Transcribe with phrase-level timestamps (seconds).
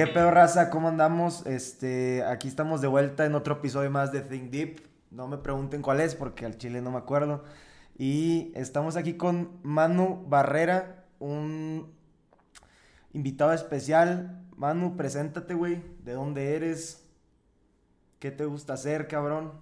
[0.00, 0.70] ¿Qué pedo, raza?
[0.70, 1.44] ¿Cómo andamos?
[1.44, 4.80] Este, aquí estamos de vuelta en otro episodio más de Think Deep.
[5.10, 7.44] No me pregunten cuál es porque al chile no me acuerdo.
[7.98, 11.92] Y estamos aquí con Manu Barrera, un
[13.12, 14.42] invitado especial.
[14.56, 15.82] Manu, preséntate, güey.
[16.02, 17.06] ¿De dónde eres?
[18.20, 19.52] ¿Qué te gusta hacer, cabrón?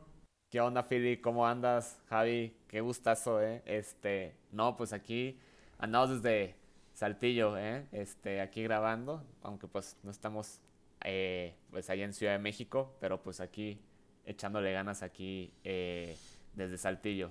[0.50, 1.20] ¿Qué onda, Philly?
[1.20, 2.56] ¿Cómo andas, Javi?
[2.68, 3.64] Qué gustazo, ¿eh?
[3.66, 5.40] Este, no, pues aquí
[5.80, 6.57] andamos desde
[6.98, 7.86] Saltillo, ¿eh?
[7.92, 10.60] Este, aquí grabando, aunque pues no estamos
[11.04, 13.80] eh, pues allá en Ciudad de México, pero pues aquí
[14.26, 16.16] echándole ganas aquí eh,
[16.56, 17.30] desde Saltillo.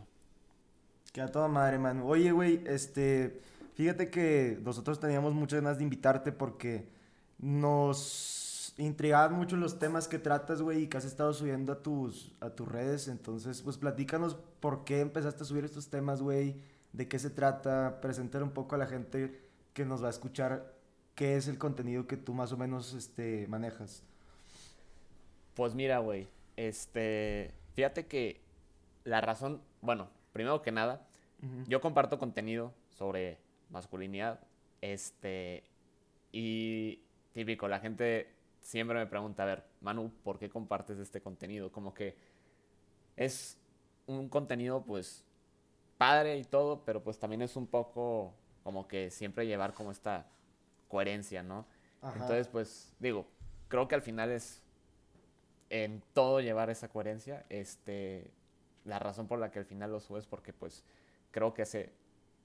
[1.11, 2.01] Que a madre, man.
[2.05, 3.41] Oye, güey, este,
[3.73, 6.87] fíjate que nosotros teníamos muchas ganas de invitarte porque
[7.37, 12.33] nos intrigaban mucho los temas que tratas, güey, y que has estado subiendo a tus,
[12.39, 13.09] a tus redes.
[13.09, 16.55] Entonces, pues platícanos por qué empezaste a subir estos temas, güey,
[16.93, 19.45] de qué se trata, presentar un poco a la gente
[19.77, 20.73] que nos va a escuchar
[21.13, 24.01] qué es el contenido que tú más o menos este, manejas.
[25.53, 28.41] Pues mira, güey, este, fíjate que
[29.03, 31.05] la razón, bueno, primero que nada,
[31.67, 33.37] yo comparto contenido sobre
[33.69, 34.39] masculinidad,
[34.81, 35.63] este,
[36.31, 41.71] y típico, la gente siempre me pregunta, a ver, Manu, ¿por qué compartes este contenido?
[41.71, 42.15] Como que
[43.15, 43.59] es
[44.07, 45.23] un contenido, pues,
[45.99, 48.33] padre y todo, pero pues también es un poco
[48.67, 50.25] como que siempre llevar como esta
[50.89, 51.65] coherencia, ¿no?
[52.03, 53.25] Entonces, pues, digo,
[53.69, 54.61] creo que al final es
[55.69, 57.45] en todo llevar esa coherencia.
[57.47, 58.29] Este,
[58.83, 60.83] la razón por la que al final lo subes porque, pues,
[61.31, 61.93] creo que hace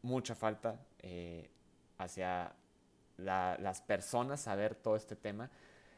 [0.03, 1.51] mucha falta eh,
[1.99, 2.55] hacia
[3.17, 5.51] las personas saber todo este tema,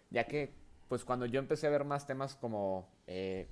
[0.08, 0.54] ya que,
[0.88, 3.46] pues, cuando yo empecé a ver más temas como, eh,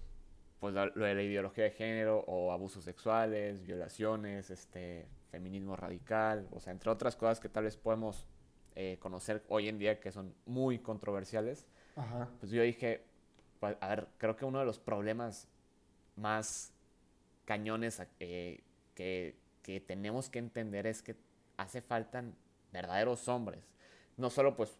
[0.58, 6.60] pues, lo de la ideología de género o abusos sexuales, violaciones, este, feminismo radical, o
[6.60, 8.26] sea, entre otras cosas que tal vez podemos
[8.76, 11.66] eh, conocer hoy en día que son muy controversiales,
[12.38, 13.04] pues yo dije,
[13.58, 15.48] pues, a ver, creo que uno de los problemas
[16.16, 16.72] más
[17.44, 18.60] cañones eh,
[18.94, 21.16] que, que tenemos que entender es que
[21.56, 22.22] hace falta
[22.72, 23.64] verdaderos hombres,
[24.16, 24.76] no solo pues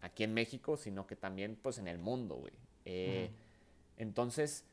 [0.00, 2.54] aquí en México, sino que también pues en el mundo, güey.
[2.84, 3.30] Eh,
[3.96, 4.64] entonces,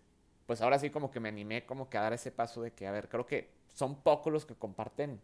[0.46, 2.88] pues ahora sí como que me animé como que a dar ese paso de que,
[2.88, 5.20] a ver, creo que son pocos los que comparten,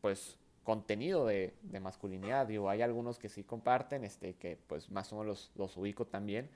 [0.00, 2.46] pues, contenido de, masculinidad.
[2.46, 6.06] Digo, hay algunos que sí comparten, este, que pues más o menos los, los ubico
[6.06, 6.50] también.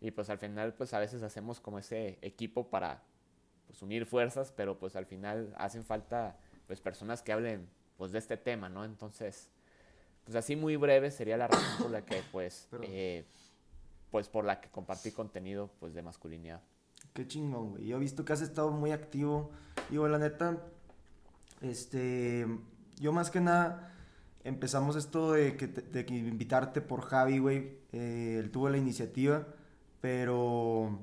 [0.00, 3.02] Y pues al final, pues a veces hacemos como ese equipo para
[3.66, 7.68] pues, unir fuerzas, pero pues al final hacen falta pues personas que hablen
[7.98, 8.86] pues de este tema, ¿no?
[8.86, 9.50] Entonces,
[10.24, 13.26] pues así muy breve sería la razón por la que pues, eh,
[14.10, 16.62] pues por la que compartí contenido pues de masculinidad.
[17.12, 17.86] Qué chingón, güey.
[17.86, 19.50] Yo he visto que has estado muy activo.
[19.90, 20.58] Digo, la neta,
[21.60, 22.46] este,
[22.98, 23.92] yo más que nada
[24.44, 27.78] empezamos esto de que, de invitarte por Javi, güey.
[27.92, 29.46] Eh, él tuvo la iniciativa,
[30.00, 31.00] pero,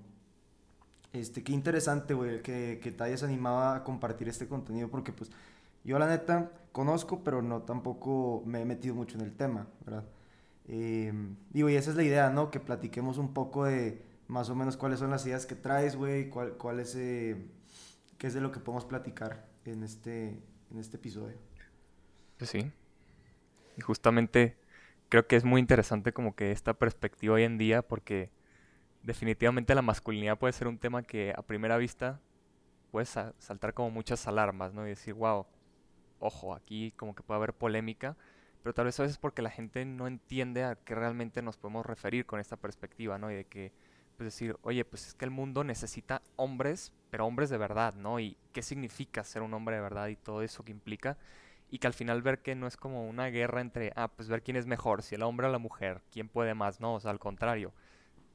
[1.14, 5.32] este, qué interesante, güey, que, que te hayas animado a compartir este contenido, porque pues
[5.84, 10.06] yo la neta conozco, pero no tampoco me he metido mucho en el tema, ¿verdad?
[10.68, 11.14] Eh,
[11.52, 12.52] digo, y esa es la idea, ¿no?
[12.52, 16.30] Que platiquemos un poco de más o menos cuáles son las ideas que traes, güey,
[16.30, 17.38] cuál, cuál es, eh,
[18.18, 20.40] qué es de lo que podemos platicar en este,
[20.72, 21.38] en este episodio.
[22.38, 22.72] Pues sí.
[23.78, 24.58] Y justamente
[25.10, 28.30] creo que es muy interesante como que esta perspectiva hoy en día porque
[29.04, 32.20] definitivamente la masculinidad puede ser un tema que a primera vista
[32.92, 34.86] puede saltar como muchas alarmas, ¿no?
[34.86, 35.46] Y decir, wow,
[36.20, 38.18] ojo, aquí como que puede haber polémica,
[38.64, 41.86] pero tal vez a veces porque la gente no entiende a qué realmente nos podemos
[41.86, 43.32] referir con esta perspectiva, ¿no?
[43.32, 43.72] Y de que
[44.18, 48.20] pues decir, oye, pues es que el mundo necesita hombres, pero hombres de verdad, ¿no?
[48.20, 51.18] Y qué significa ser un hombre de verdad y todo eso que implica.
[51.70, 54.42] Y que al final ver que no es como una guerra entre, ah, pues ver
[54.42, 57.12] quién es mejor, si el hombre o la mujer, quién puede más, no, o sea,
[57.12, 57.74] al contrario,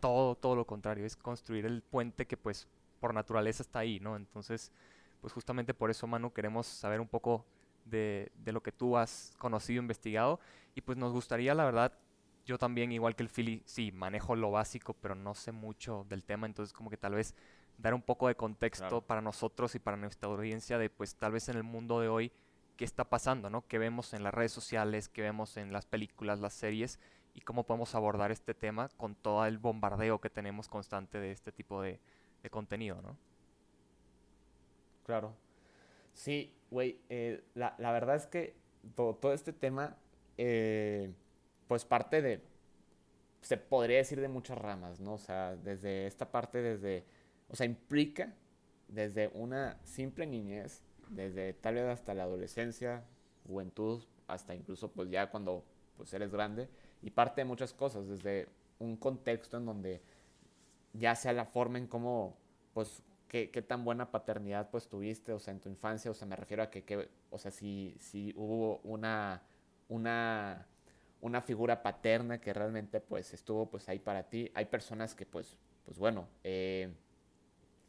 [0.01, 2.69] todo, todo lo contrario, es construir el puente que pues
[3.01, 4.17] por naturaleza está ahí, ¿no?
[4.17, 4.71] Entonces,
[5.21, 7.45] pues justamente por eso, Manu, queremos saber un poco
[7.87, 10.39] de, de lo que tú has conocido, investigado,
[10.75, 11.93] y pues nos gustaría, la verdad,
[12.45, 16.25] yo también, igual que el Philly, sí, manejo lo básico, pero no sé mucho del
[16.25, 17.35] tema, entonces como que tal vez
[17.79, 21.49] dar un poco de contexto para nosotros y para nuestra audiencia de pues tal vez
[21.49, 22.33] en el mundo de hoy
[22.77, 23.67] qué está pasando, ¿no?
[23.67, 26.99] ¿Qué vemos en las redes sociales, qué vemos en las películas, las series
[27.35, 31.53] y cómo podemos abordar este tema con todo el bombardeo que tenemos constante de este
[31.53, 32.01] tipo de,
[32.51, 33.17] contenido, ¿no?
[35.05, 35.33] Claro.
[36.13, 38.57] Sí, güey, eh, la, la, verdad es que
[38.97, 39.97] todo, todo este tema...
[40.39, 41.13] Eh,
[41.73, 42.43] pues parte de,
[43.41, 45.15] se podría decir de muchas ramas, ¿no?
[45.15, 47.07] O sea, desde esta parte, desde,
[47.49, 48.35] o sea, implica
[48.89, 53.07] desde una simple niñez, desde tal vez hasta la adolescencia,
[53.47, 55.65] juventud, hasta incluso pues ya cuando
[55.97, 56.69] pues eres grande,
[57.01, 58.49] y parte de muchas cosas, desde
[58.79, 60.03] un contexto en donde
[60.93, 62.37] ya sea la forma en cómo,
[62.75, 66.29] pues, qué, qué, tan buena paternidad pues tuviste, o sea, en tu infancia, o sea,
[66.29, 69.41] me refiero a que, que o sea, si, si hubo una,
[69.89, 70.67] una,
[71.23, 74.51] una figura paterna que realmente pues estuvo pues ahí para ti.
[74.55, 76.93] Hay personas que pues, pues bueno, eh,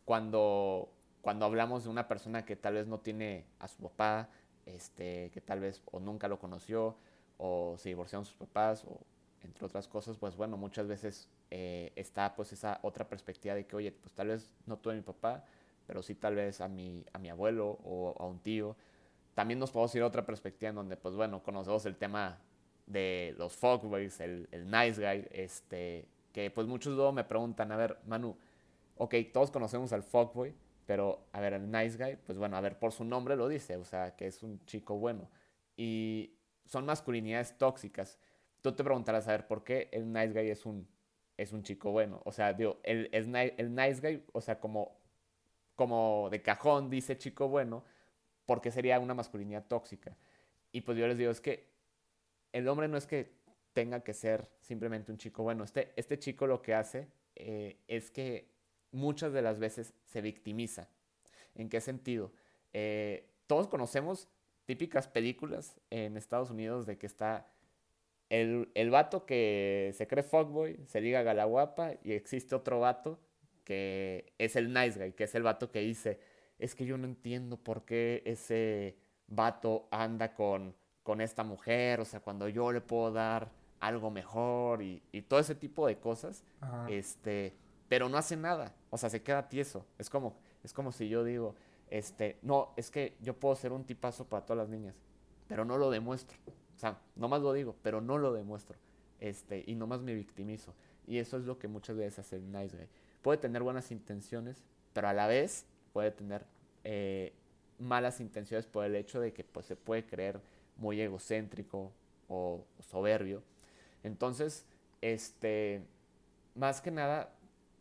[0.05, 4.29] cuando, cuando hablamos de una persona que tal vez no tiene a su papá,
[4.65, 6.95] este, que tal vez o nunca lo conoció,
[7.37, 8.99] o se divorciaron sus papás, o
[9.41, 13.75] entre otras cosas, pues bueno, muchas veces eh, está pues esa otra perspectiva de que,
[13.75, 15.43] oye, pues tal vez no tuve a mi papá,
[15.87, 18.75] pero sí tal vez a mi, a mi abuelo o a un tío.
[19.33, 22.39] También nos podemos ir a otra perspectiva en donde, pues bueno, conocemos el tema
[22.85, 27.77] de los fuckboys, el, el nice guy, este, que pues muchos luego me preguntan, a
[27.77, 28.37] ver, Manu,
[28.97, 30.53] ok, todos conocemos al fuckboy,
[30.85, 33.77] pero a ver, el nice guy, pues bueno, a ver, por su nombre lo dice,
[33.77, 35.29] o sea, que es un chico bueno.
[35.77, 36.35] Y
[36.65, 38.19] son masculinidades tóxicas.
[38.61, 40.87] Tú te preguntarás, a ver, ¿por qué el nice guy es un,
[41.37, 42.21] es un chico bueno?
[42.25, 44.97] O sea, digo, el, el nice guy, o sea, como,
[45.75, 47.83] como de cajón dice chico bueno,
[48.45, 50.15] porque sería una masculinidad tóxica.
[50.71, 51.72] Y pues yo les digo, es que
[52.53, 53.33] el hombre no es que
[53.73, 55.63] tenga que ser simplemente un chico bueno.
[55.63, 58.47] Este, este chico lo que hace eh, es que
[58.91, 60.87] muchas de las veces se victimiza.
[61.55, 62.31] ¿En qué sentido?
[62.71, 64.29] Eh, todos conocemos
[64.65, 67.47] típicas películas en Estados Unidos de que está
[68.29, 72.79] el, el vato que se cree fuckboy, se liga a la guapa y existe otro
[72.79, 73.19] vato
[73.63, 76.19] que es el nice guy, que es el vato que dice,
[76.59, 78.97] es que yo no entiendo por qué ese
[79.27, 84.81] vato anda con, con esta mujer, o sea, cuando yo le puedo dar algo mejor
[84.81, 86.43] y, y todo ese tipo de cosas,
[86.87, 87.53] este,
[87.89, 89.85] pero no hace nada, o sea, se queda tieso.
[89.97, 91.55] Es como, es como si yo digo,
[91.89, 94.95] este, no, es que yo puedo ser un tipazo para todas las niñas,
[95.47, 96.37] pero no lo demuestro.
[96.75, 98.77] O sea, nomás lo digo, pero no lo demuestro.
[99.19, 100.73] Este, y nomás me victimizo.
[101.05, 102.87] Y eso es lo que muchas veces hace el nice guy.
[103.21, 104.63] Puede tener buenas intenciones,
[104.93, 106.45] pero a la vez puede tener
[106.83, 107.33] eh,
[107.79, 110.41] malas intenciones por el hecho de que pues, se puede creer
[110.77, 111.91] muy egocéntrico
[112.27, 113.43] o, soberbio.
[114.03, 114.65] Entonces,
[115.01, 115.83] este,
[116.55, 117.33] más que nada,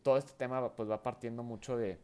[0.03, 1.99] todo este tema pues va partiendo mucho de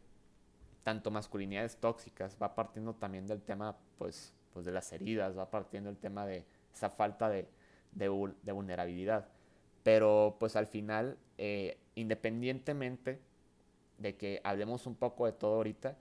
[0.82, 5.90] tanto masculinidades tóxicas, va partiendo también del tema pues, pues de las heridas, va partiendo
[5.90, 6.44] el tema de
[6.74, 7.48] esa falta de,
[7.92, 9.28] de, vulnerabilidad.
[9.82, 13.20] Pero pues al final, eh, independientemente
[13.98, 15.96] de que hablemos un poco de todo ahorita,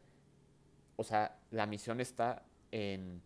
[0.96, 3.22] o sea, la misión está en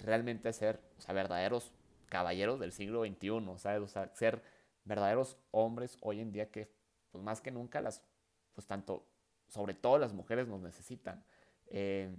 [0.00, 1.72] realmente ser, o sea, verdaderos
[2.06, 3.82] caballeros del siglo XXI, ¿sabes?
[3.82, 4.42] O sea, ser
[4.84, 6.72] verdaderos hombres hoy en día que
[7.10, 8.02] pues más que nunca las,
[8.54, 9.06] pues tanto,
[9.48, 11.24] sobre todo las mujeres nos necesitan.
[11.66, 12.14] Eh,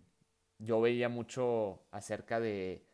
[0.60, 2.86] yo veía mucho acerca de,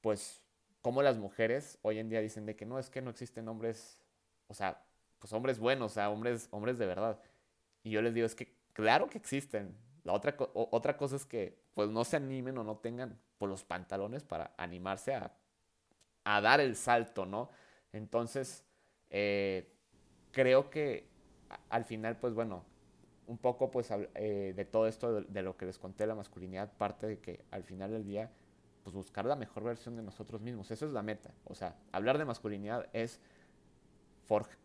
[0.00, 0.42] pues,
[0.82, 4.02] cómo las mujeres hoy en día dicen de que no, es que no existen hombres,
[4.48, 4.84] o sea,
[5.18, 7.20] pues hombres buenos, o sea, hombres, hombres de verdad.
[7.82, 9.76] Y yo les digo, es que claro que existen.
[10.02, 14.24] La otra, otra cosa es que, pues, no se animen o no tengan, los pantalones
[14.24, 15.32] para animarse a,
[16.24, 17.50] a dar el salto, ¿no?
[17.92, 18.64] Entonces,
[19.10, 19.72] eh,
[20.32, 21.08] creo que
[21.68, 22.64] al final, pues bueno,
[23.26, 27.06] un poco pues eh, de todo esto de, lo que les conté, la masculinidad, parte
[27.06, 28.30] de que al final del día,
[28.82, 30.70] pues buscar la mejor versión de nosotros mismos.
[30.70, 31.32] Eso es la meta.
[31.44, 33.20] O sea, hablar de masculinidad es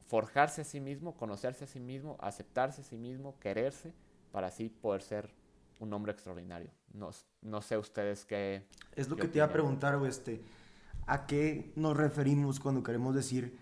[0.06, 3.94] forjarse a sí mismo, conocerse a sí mismo, aceptarse a sí mismo, quererse,
[4.32, 5.34] para así poder ser
[5.80, 6.72] un hombre extraordinario.
[6.94, 7.10] No,
[7.42, 8.68] no sé ustedes qué...
[8.96, 10.42] Es lo que te iba a preguntar, este,
[11.08, 13.58] ¿a qué nos referimos cuando queremos decir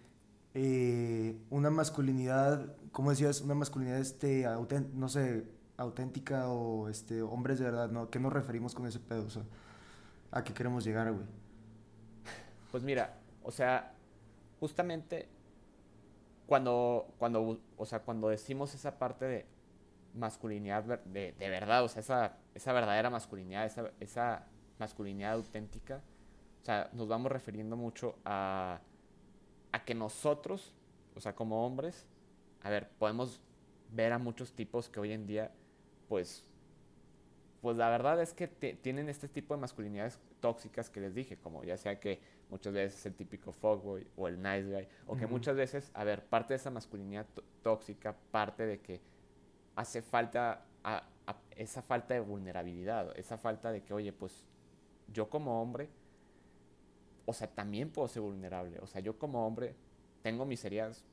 [0.53, 3.41] eh, una masculinidad, ¿cómo decías?
[3.41, 4.47] Una masculinidad, este,
[4.93, 5.45] no sé,
[5.77, 8.09] auténtica o este, hombres de verdad, ¿no?
[8.09, 9.25] ¿Qué nos referimos con ese pedo?
[9.25, 9.43] O sea,
[10.31, 11.25] ¿a qué queremos llegar, güey?
[12.71, 13.93] Pues mira, o sea,
[14.59, 15.29] justamente
[16.47, 19.45] cuando, cuando, o sea, cuando decimos esa parte de
[20.17, 24.47] masculinidad de, de verdad, o sea, esa, esa verdadera masculinidad, esa, esa
[24.79, 26.01] masculinidad auténtica,
[26.61, 28.81] o sea, nos vamos refiriendo mucho a
[29.71, 30.73] a que nosotros,
[31.15, 32.05] o sea, como hombres,
[32.61, 33.41] a ver, podemos
[33.91, 35.51] ver a muchos tipos que hoy en día,
[36.07, 36.43] pues,
[37.61, 41.63] pues la verdad es que tienen este tipo de masculinidades tóxicas que les dije, como
[41.63, 42.19] ya sea que
[42.49, 46.03] muchas veces es el típico fuckboy o el nice guy, o que muchas veces, a
[46.03, 47.25] ver, parte de esa masculinidad
[47.61, 49.01] tóxica, parte de que
[49.77, 50.65] hace falta
[51.51, 54.45] esa falta de vulnerabilidad, esa falta de que, oye, pues
[55.13, 55.89] yo como hombre,
[57.25, 58.79] o sea, también puedo ser vulnerable.
[58.81, 59.75] O sea, yo como hombre
[60.21, 61.05] tengo mis heridas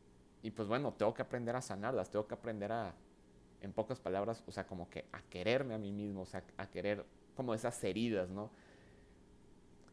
[0.43, 2.95] y pues bueno, tengo que aprender a sanarlas, tengo que aprender a,
[3.61, 6.67] en pocas palabras, o sea, como que a quererme a mí mismo, o sea, a
[6.67, 7.05] querer
[7.37, 8.51] como esas heridas, ¿no?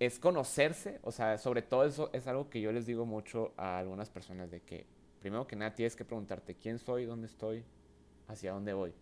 [0.01, 3.77] es conocerse, o sea, sobre todo eso es algo que yo les digo mucho a
[3.77, 4.87] algunas personas de que,
[5.19, 7.63] primero que nada, tienes que preguntarte quién soy, dónde estoy,
[8.31, 8.93] hacia dónde voy.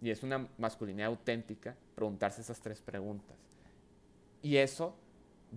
[0.00, 3.36] Y es una masculinidad auténtica preguntarse esas tres preguntas.
[4.42, 4.96] Y eso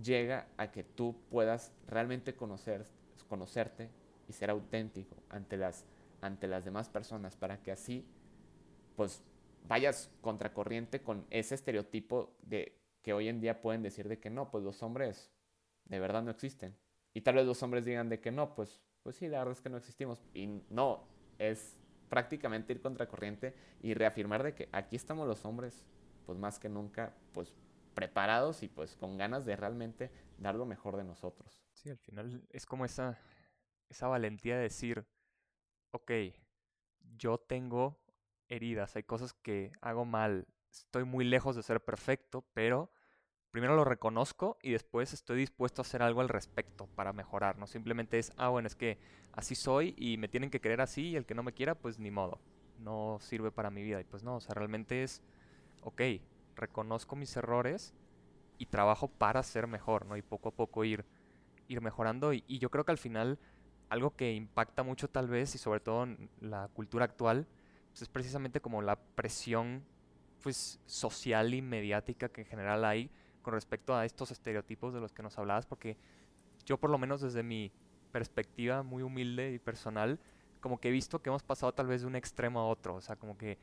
[0.02, 2.84] llega a que tú puedas realmente conocer,
[3.28, 3.90] conocerte
[4.28, 5.84] y ser auténtico ante las,
[6.20, 8.04] ante las demás personas para que así,
[8.96, 9.22] pues,
[9.68, 14.50] vayas contracorriente con ese estereotipo de que hoy en día pueden decir de que no,
[14.50, 15.30] pues los hombres
[15.84, 16.76] de verdad no existen.
[17.14, 19.60] Y tal vez los hombres digan de que no, pues, pues sí, la verdad es
[19.60, 20.22] que no existimos.
[20.34, 21.04] Y no,
[21.38, 21.76] es
[22.12, 25.86] prácticamente ir contracorriente y reafirmar de que aquí estamos los hombres,
[26.26, 27.54] pues más que nunca, pues
[27.94, 31.64] preparados y pues con ganas de realmente dar lo mejor de nosotros.
[31.72, 33.18] Sí, al final es como esa,
[33.88, 35.06] esa valentía de decir,
[35.92, 36.12] ok,
[37.16, 37.98] yo tengo
[38.46, 42.92] heridas, hay cosas que hago mal, estoy muy lejos de ser perfecto, pero
[43.52, 47.58] primero lo reconozco y después estoy dispuesto a hacer algo al respecto para mejorar.
[47.58, 48.98] No simplemente es, ah, bueno, es que
[49.32, 51.98] así soy y me tienen que querer así y el que no me quiera, pues
[51.98, 52.40] ni modo.
[52.78, 54.00] No sirve para mi vida.
[54.00, 55.22] Y pues no, o sea, realmente es,
[55.82, 56.00] ok,
[56.56, 57.94] reconozco mis errores
[58.56, 60.16] y trabajo para ser mejor, ¿no?
[60.16, 61.04] Y poco a poco ir,
[61.68, 62.32] ir mejorando.
[62.32, 63.38] Y, y yo creo que al final
[63.90, 67.46] algo que impacta mucho tal vez y sobre todo en la cultura actual,
[67.90, 69.84] pues es precisamente como la presión
[70.42, 73.10] pues social y mediática que en general hay
[73.42, 75.96] con respecto a estos estereotipos de los que nos hablabas, porque
[76.64, 77.72] yo por lo menos desde mi
[78.12, 80.20] perspectiva muy humilde y personal,
[80.60, 83.00] como que he visto que hemos pasado tal vez de un extremo a otro, o
[83.00, 83.58] sea, como que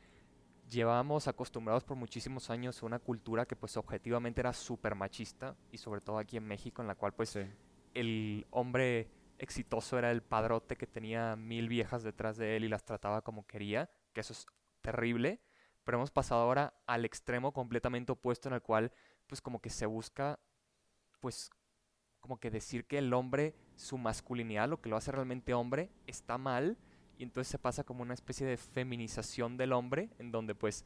[0.68, 5.78] llevábamos acostumbrados por muchísimos años a una cultura que pues objetivamente era súper machista y
[5.78, 7.36] sobre todo aquí en México en la cual pues
[7.94, 12.84] el hombre exitoso era el padrote que tenía mil viejas detrás de él y las
[12.84, 14.46] trataba como quería, que eso es
[14.82, 15.40] terrible.
[15.84, 18.92] Pero hemos pasado ahora al extremo completamente opuesto en el cual
[19.30, 20.40] pues como que se busca
[21.20, 21.50] pues
[22.18, 26.36] como que decir que el hombre, su masculinidad, lo que lo hace realmente hombre, está
[26.36, 26.76] mal
[27.16, 30.84] y entonces se pasa como una especie de feminización del hombre en donde pues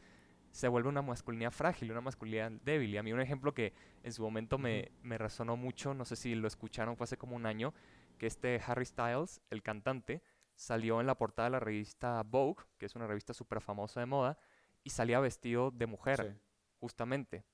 [0.50, 2.94] se vuelve una masculinidad frágil, una masculinidad débil.
[2.94, 3.72] Y a mí un ejemplo que
[4.04, 7.34] en su momento me, me resonó mucho, no sé si lo escucharon, fue hace como
[7.34, 7.74] un año,
[8.18, 10.22] que este Harry Styles, el cantante,
[10.54, 14.06] salió en la portada de la revista Vogue, que es una revista súper famosa de
[14.06, 14.38] moda,
[14.84, 16.38] y salía vestido de mujer,
[16.78, 17.44] justamente.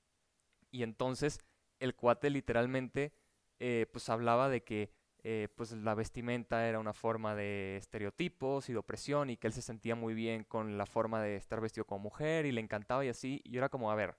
[0.71, 1.39] Y entonces
[1.79, 3.13] el cuate literalmente
[3.59, 4.91] eh, pues hablaba de que
[5.23, 9.53] eh, pues la vestimenta era una forma de estereotipos y de opresión y que él
[9.53, 13.05] se sentía muy bien con la forma de estar vestido como mujer y le encantaba
[13.05, 13.41] y así.
[13.43, 14.17] Y era como, a ver,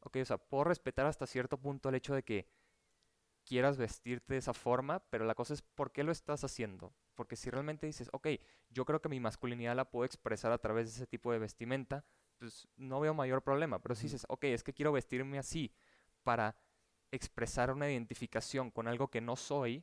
[0.00, 2.48] ok, o sea, puedo respetar hasta cierto punto el hecho de que
[3.44, 6.94] quieras vestirte de esa forma, pero la cosa es por qué lo estás haciendo.
[7.14, 8.28] Porque si realmente dices, ok,
[8.70, 12.04] yo creo que mi masculinidad la puedo expresar a través de ese tipo de vestimenta,
[12.44, 13.78] pues no veo mayor problema.
[13.78, 15.72] Pero si dices, ok, es que quiero vestirme así
[16.24, 16.54] para
[17.10, 19.82] expresar una identificación con algo que no soy,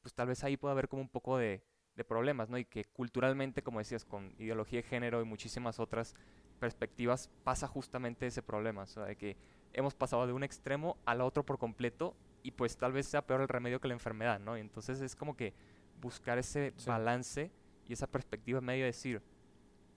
[0.00, 1.62] pues tal vez ahí pueda haber como un poco de,
[2.06, 2.56] problemas, ¿no?
[2.56, 6.14] Y que culturalmente, como decías, con ideología de género y muchísimas otras
[6.60, 9.36] perspectivas, pasa justamente ese problema, o sea, de que
[9.72, 13.40] hemos pasado de un extremo al otro por completo y pues tal vez sea peor
[13.40, 14.56] el remedio que la enfermedad, ¿no?
[14.56, 15.54] Y entonces es como que
[16.00, 17.50] buscar ese balance
[17.88, 19.20] y esa perspectiva en medio de decir,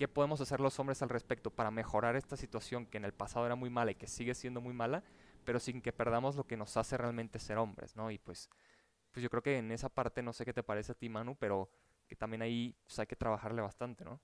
[0.02, 3.46] ¿Qué podemos hacer los hombres al respecto para mejorar esta situación que en el pasado
[3.46, 5.04] era muy mala y que sigue siendo muy mala,
[5.46, 8.10] pero sin que perdamos lo que nos hace realmente ser hombres, ¿no?
[8.10, 8.50] Y pues,
[9.12, 11.36] pues yo creo que en esa parte, no sé qué te parece a ti, Manu,
[11.36, 11.70] pero
[12.08, 14.20] que también ahí pues, hay que trabajarle bastante, ¿no?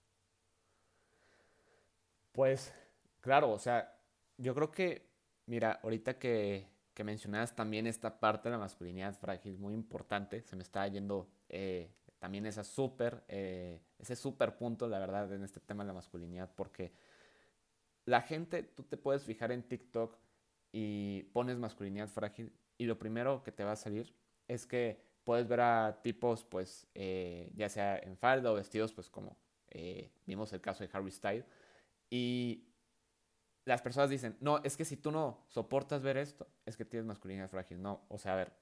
[2.32, 2.74] Pues,
[3.22, 4.02] claro, o sea,
[4.36, 5.12] yo creo que,
[5.46, 10.56] mira, ahorita que, que mencionabas también esta parte de la masculinidad frágil, muy importante, se
[10.56, 15.60] me está yendo eh, también esa súper, eh, ese súper punto, la verdad, en este
[15.60, 16.94] tema de la masculinidad, porque
[18.06, 20.18] la gente, tú te puedes fijar en TikTok
[20.72, 24.14] y pones masculinidad frágil y lo primero que te va a salir
[24.48, 29.10] es que puedes ver a tipos, pues, eh, ya sea en falda o vestidos, pues,
[29.10, 29.38] como
[29.70, 31.46] eh, vimos el caso de Harry Styles,
[32.10, 32.68] y
[33.66, 37.06] las personas dicen, no, es que si tú no soportas ver esto, es que tienes
[37.06, 37.82] masculinidad frágil.
[37.82, 38.54] No, o sea, a ver,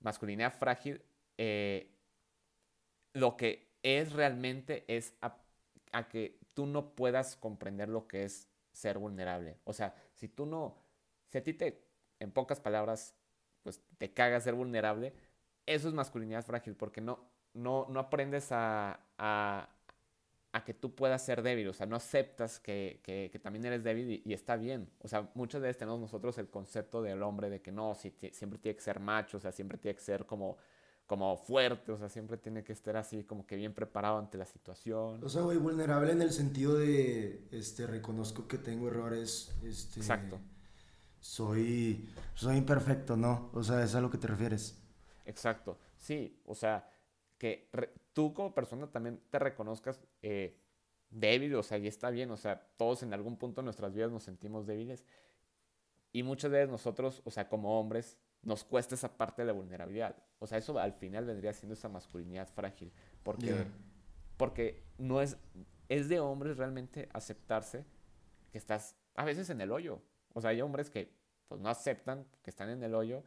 [0.00, 1.02] masculinidad frágil
[1.36, 1.93] eh,
[3.14, 5.38] lo que es realmente es a,
[6.08, 9.58] que tú no puedas comprender lo que es ser vulnerable.
[9.64, 10.76] O sea, si tú no,
[11.28, 11.86] si a ti te,
[12.18, 13.14] en pocas palabras,
[13.62, 15.14] pues te caga ser vulnerable,
[15.64, 19.70] eso es masculinidad frágil, porque no, no, no aprendes a, a,
[20.64, 24.32] que tú puedas ser débil, o sea, no aceptas que, que, también eres débil y,
[24.32, 24.90] está bien.
[25.00, 28.58] O sea, muchas veces tenemos nosotros el concepto del hombre de que no, si, siempre
[28.58, 30.56] tiene que ser macho, o sea, siempre tiene que ser como
[31.06, 34.46] como fuerte, o sea, siempre tiene que estar así como que bien preparado ante la
[34.46, 35.22] situación.
[35.22, 40.00] O sea, güey, vulnerable en el sentido de, este, reconozco que tengo errores, este...
[40.00, 40.40] Exacto.
[41.20, 43.50] soy, soy imperfecto, ¿no?
[43.52, 44.80] O sea, ¿es a lo que te refieres?
[45.26, 46.90] Exacto, sí, o sea,
[47.38, 47.70] que
[48.12, 50.58] tú como persona también te reconozcas eh,
[51.10, 54.10] débil, o sea, y está bien, o sea, todos en algún punto de nuestras vidas
[54.10, 55.04] nos sentimos débiles
[56.12, 60.16] y muchas veces nosotros, o sea, como hombres, nos cuesta esa parte de la vulnerabilidad.
[60.38, 63.66] O sea, eso al final vendría siendo esa masculinidad frágil, porque,
[64.36, 65.36] porque no es,
[65.88, 67.84] es de hombres realmente aceptarse
[68.50, 70.00] que estás a veces en el hoyo.
[70.32, 71.14] O sea, hay hombres que
[71.48, 73.22] pues no aceptan que están en el hoyo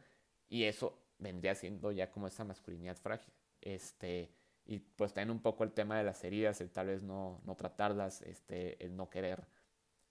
[0.48, 3.32] y eso vendría siendo ya como esa masculinidad frágil.
[3.60, 4.30] Este,
[4.64, 7.56] y pues también un poco el tema de las heridas, el tal vez no, no
[7.56, 9.46] tratarlas, este, el no querer,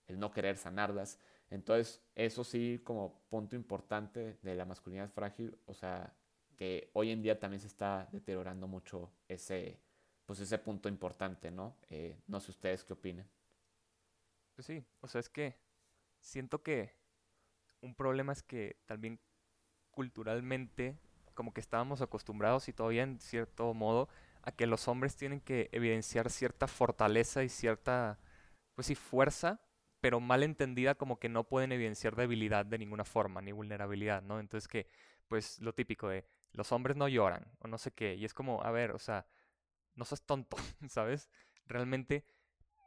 [0.07, 1.19] el no querer sanarlas.
[1.49, 6.13] Entonces, eso sí como punto importante de la masculinidad frágil, o sea,
[6.57, 9.79] que hoy en día también se está deteriorando mucho ese,
[10.25, 11.77] pues ese punto importante, ¿no?
[11.89, 13.29] Eh, no sé ustedes qué opinen.
[14.55, 15.55] Pues sí, o sea, es que
[16.19, 16.95] siento que
[17.81, 19.19] un problema es que también
[19.91, 20.97] culturalmente
[21.35, 24.09] como que estábamos acostumbrados y todavía en cierto modo
[24.41, 28.19] a que los hombres tienen que evidenciar cierta fortaleza y cierta,
[28.73, 29.61] pues sí, fuerza,
[30.01, 34.39] pero mal entendida como que no pueden evidenciar debilidad de ninguna forma, ni vulnerabilidad, ¿no?
[34.39, 34.87] Entonces que,
[35.27, 38.63] pues lo típico de los hombres no lloran o no sé qué, y es como,
[38.63, 39.27] a ver, o sea,
[39.95, 40.57] no seas tonto,
[40.89, 41.29] ¿sabes?
[41.65, 42.25] Realmente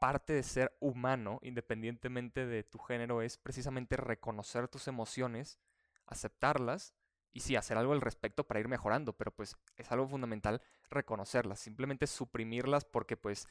[0.01, 5.59] parte de ser humano, independientemente de tu género, es precisamente reconocer tus emociones,
[6.07, 6.95] aceptarlas
[7.33, 11.61] y sí, hacer algo al respecto para ir mejorando, pero pues es algo fundamental reconocerlas,
[11.61, 13.47] simplemente suprimirlas porque pues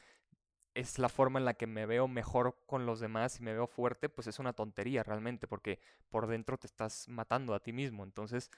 [0.74, 3.66] es la forma en la que me veo mejor con los demás y me veo
[3.66, 8.04] fuerte, pues es una tontería realmente, porque por dentro te estás matando a ti mismo.
[8.04, 8.50] Entonces,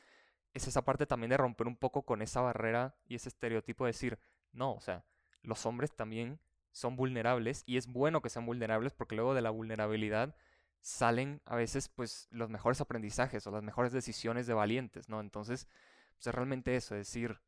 [0.55, 3.91] es esa parte también de romper un poco con esa barrera y ese estereotipo de
[3.91, 4.19] decir,
[4.53, 5.05] no, o sea,
[5.43, 6.39] los hombres también
[6.73, 10.35] son vulnerables y es bueno que sean vulnerables porque luego de la vulnerabilidad
[10.81, 15.21] salen a veces pues los mejores aprendizajes o las mejores decisiones de valientes, ¿no?
[15.21, 15.69] Entonces,
[16.15, 17.41] pues es realmente eso, es decir,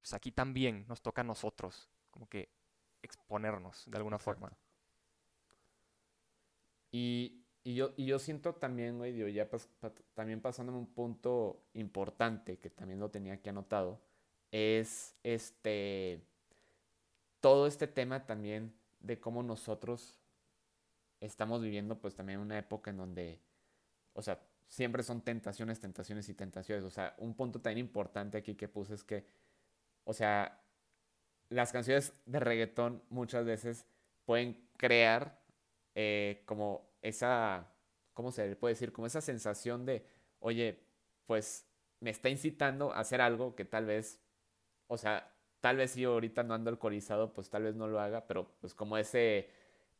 [0.00, 2.50] pues aquí también nos toca a nosotros, como que
[3.02, 4.52] exponernos de alguna forma.
[6.92, 9.48] Y, yo, y yo siento también, güey, ya
[10.12, 14.02] también pasándome un punto importante que también lo tenía aquí anotado,
[14.50, 16.20] es este
[17.40, 20.18] todo este tema también de cómo nosotros
[21.20, 23.40] estamos viviendo pues también una época en donde,
[24.12, 26.84] o sea, siempre son tentaciones, tentaciones y tentaciones.
[26.84, 29.24] O sea, un punto tan importante aquí que puse es que,
[30.04, 30.62] o sea,
[31.48, 33.86] las canciones de reggaetón muchas veces
[34.24, 35.38] pueden crear
[35.94, 37.72] eh, como esa,
[38.14, 38.92] ¿cómo se le puede decir?
[38.92, 40.06] Como esa sensación de,
[40.40, 40.86] oye,
[41.26, 41.68] pues
[42.00, 44.20] me está incitando a hacer algo que tal vez,
[44.88, 47.98] o sea, Tal vez si yo ahorita no ando alcoholizado, pues tal vez no lo
[47.98, 49.48] haga, pero pues como ese,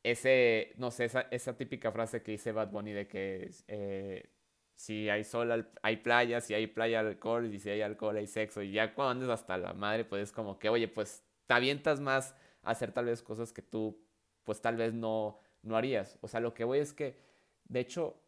[0.02, 4.28] ese, no sé, esa, esa típica frase que dice Bad Bunny de que eh,
[4.74, 8.60] si hay sol hay playa, si hay playa alcohol, y si hay alcohol hay sexo,
[8.60, 11.98] y ya cuando andes hasta la madre, pues es como que, oye, pues te avientas
[11.98, 14.04] más a hacer tal vez cosas que tú,
[14.44, 16.18] pues tal vez no, no harías.
[16.20, 17.18] O sea, lo que voy es que,
[17.64, 18.20] de hecho,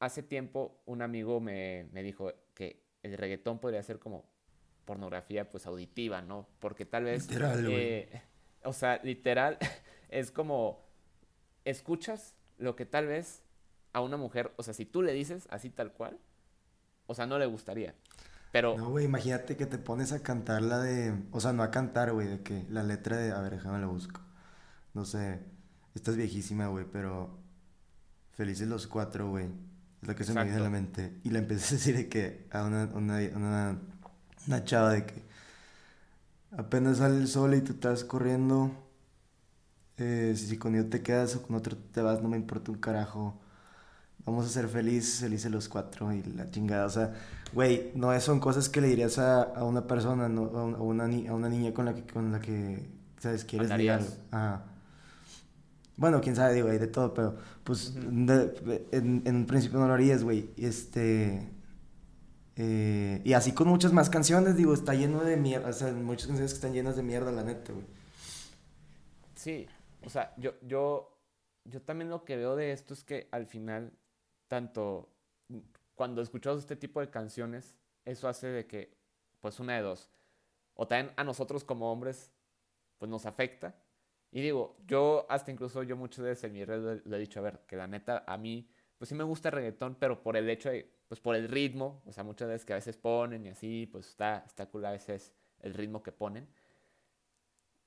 [0.00, 4.24] hace tiempo un amigo me, me dijo que el reggaetón podría ser como
[4.84, 6.48] pornografía pues auditiva, ¿no?
[6.58, 7.28] Porque tal vez...
[7.28, 8.22] Literal, eh,
[8.64, 9.58] o sea, literal,
[10.08, 10.84] es como,
[11.64, 13.42] escuchas lo que tal vez
[13.92, 16.18] a una mujer, o sea, si tú le dices así tal cual,
[17.06, 17.94] o sea, no le gustaría.
[18.52, 18.76] Pero...
[18.76, 21.14] No, güey, imagínate que te pones a cantar la de...
[21.30, 23.32] O sea, no a cantar, güey, de que la letra de...
[23.32, 24.20] A ver, déjame la busco.
[24.92, 25.40] No sé,
[25.94, 27.40] esta es viejísima, güey, pero...
[28.32, 29.44] Felices los cuatro, güey.
[30.00, 31.20] Es lo que se me viene a la mente.
[31.22, 33.78] Y le empecé a decir de que a una, una
[34.46, 35.22] una chava de que
[36.56, 38.70] apenas sale el sol y tú estás corriendo.
[39.98, 42.78] Eh, si con ellos te quedas o con otro te vas, no me importa un
[42.78, 43.40] carajo.
[44.24, 46.86] Vamos a ser felices, felices los cuatro y la chingada.
[46.86, 47.12] O sea,
[47.52, 51.34] güey, no son cosas que le dirías a, a una persona, no, a, una, a
[51.34, 53.44] una niña con la que, con la que ¿sabes?
[53.44, 54.02] Quieres ligar.
[55.96, 60.24] Bueno, quién sabe, digo, hay de todo, pero pues en, en principio no lo harías,
[60.24, 60.50] güey.
[60.56, 61.48] Este
[62.56, 65.70] eh, y así con muchas más canciones, digo, está lleno de mierda.
[65.70, 67.86] O sea, muchas canciones que están llenas de mierda, la neta, güey.
[69.34, 69.66] Sí,
[70.04, 71.18] o sea, yo, yo,
[71.64, 73.92] yo también lo que veo de esto es que al final,
[74.48, 75.08] tanto
[75.94, 78.96] cuando escuchamos este tipo de canciones, eso hace de que,
[79.40, 80.10] pues una de dos,
[80.74, 82.30] o también a nosotros como hombres,
[82.98, 83.74] pues nos afecta.
[84.32, 87.42] Y digo, yo hasta incluso yo muchas veces en mi red le he dicho, a
[87.42, 88.68] ver, que la neta a mí,
[88.98, 92.00] pues sí me gusta el reggaetón, pero por el hecho de pues por el ritmo,
[92.06, 94.92] o sea, muchas veces que a veces ponen y así, pues está, está cool a
[94.92, 96.48] veces el ritmo que ponen.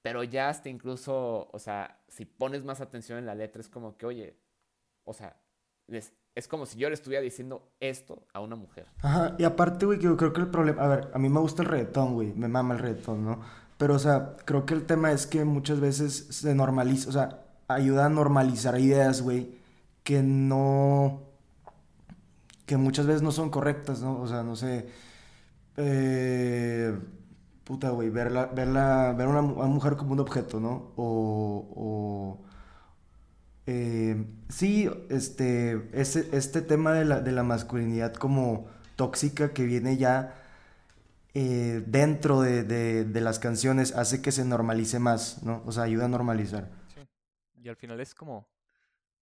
[0.04, 3.98] Pero ya hasta incluso, o sea, si pones más atención en la letra, es como
[3.98, 4.38] que, oye,
[5.06, 5.42] o sea,
[5.88, 8.86] les, es como si yo le estuviera diciendo esto a una mujer.
[9.02, 11.64] Ajá, y aparte, güey, yo creo que el problema, a ver, a mí me gusta
[11.64, 13.42] el reggaetón, güey, me mama el reggaetón, ¿no?
[13.78, 17.42] Pero, o sea, creo que el tema es que muchas veces se normaliza, o sea,
[17.68, 19.58] ayuda a normalizar ideas, güey,
[20.04, 21.24] que no,
[22.66, 24.20] que muchas veces no son correctas, ¿no?
[24.22, 24.88] O sea, no sé,
[25.78, 26.98] eh,
[27.64, 30.94] puta, güey, verla, verla, ver a una mujer como un objeto, ¿no?
[30.96, 32.46] O, o
[33.68, 39.98] eh, sí, este, este, este tema de la, de la masculinidad como tóxica que viene
[39.98, 40.36] ya
[41.38, 45.64] eh, dentro de, de, las canciones hace que se normalice más, ¿no?
[45.66, 46.72] O sea, ayuda a normalizar.
[47.62, 48.48] Y al final es como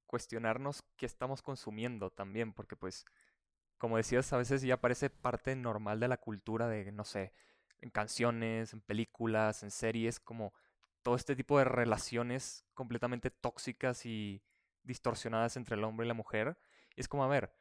[0.05, 3.03] cuestionarnos qué estamos consumiendo también, porque pues,
[3.79, 7.33] como decías, a veces ya parece parte normal de la cultura de, no sé,
[7.81, 10.53] en canciones, en películas, en series, como
[11.01, 14.43] todo este tipo de relaciones completamente tóxicas y
[14.83, 16.59] distorsionadas entre el hombre y la mujer.
[16.95, 17.51] Es como, a ver,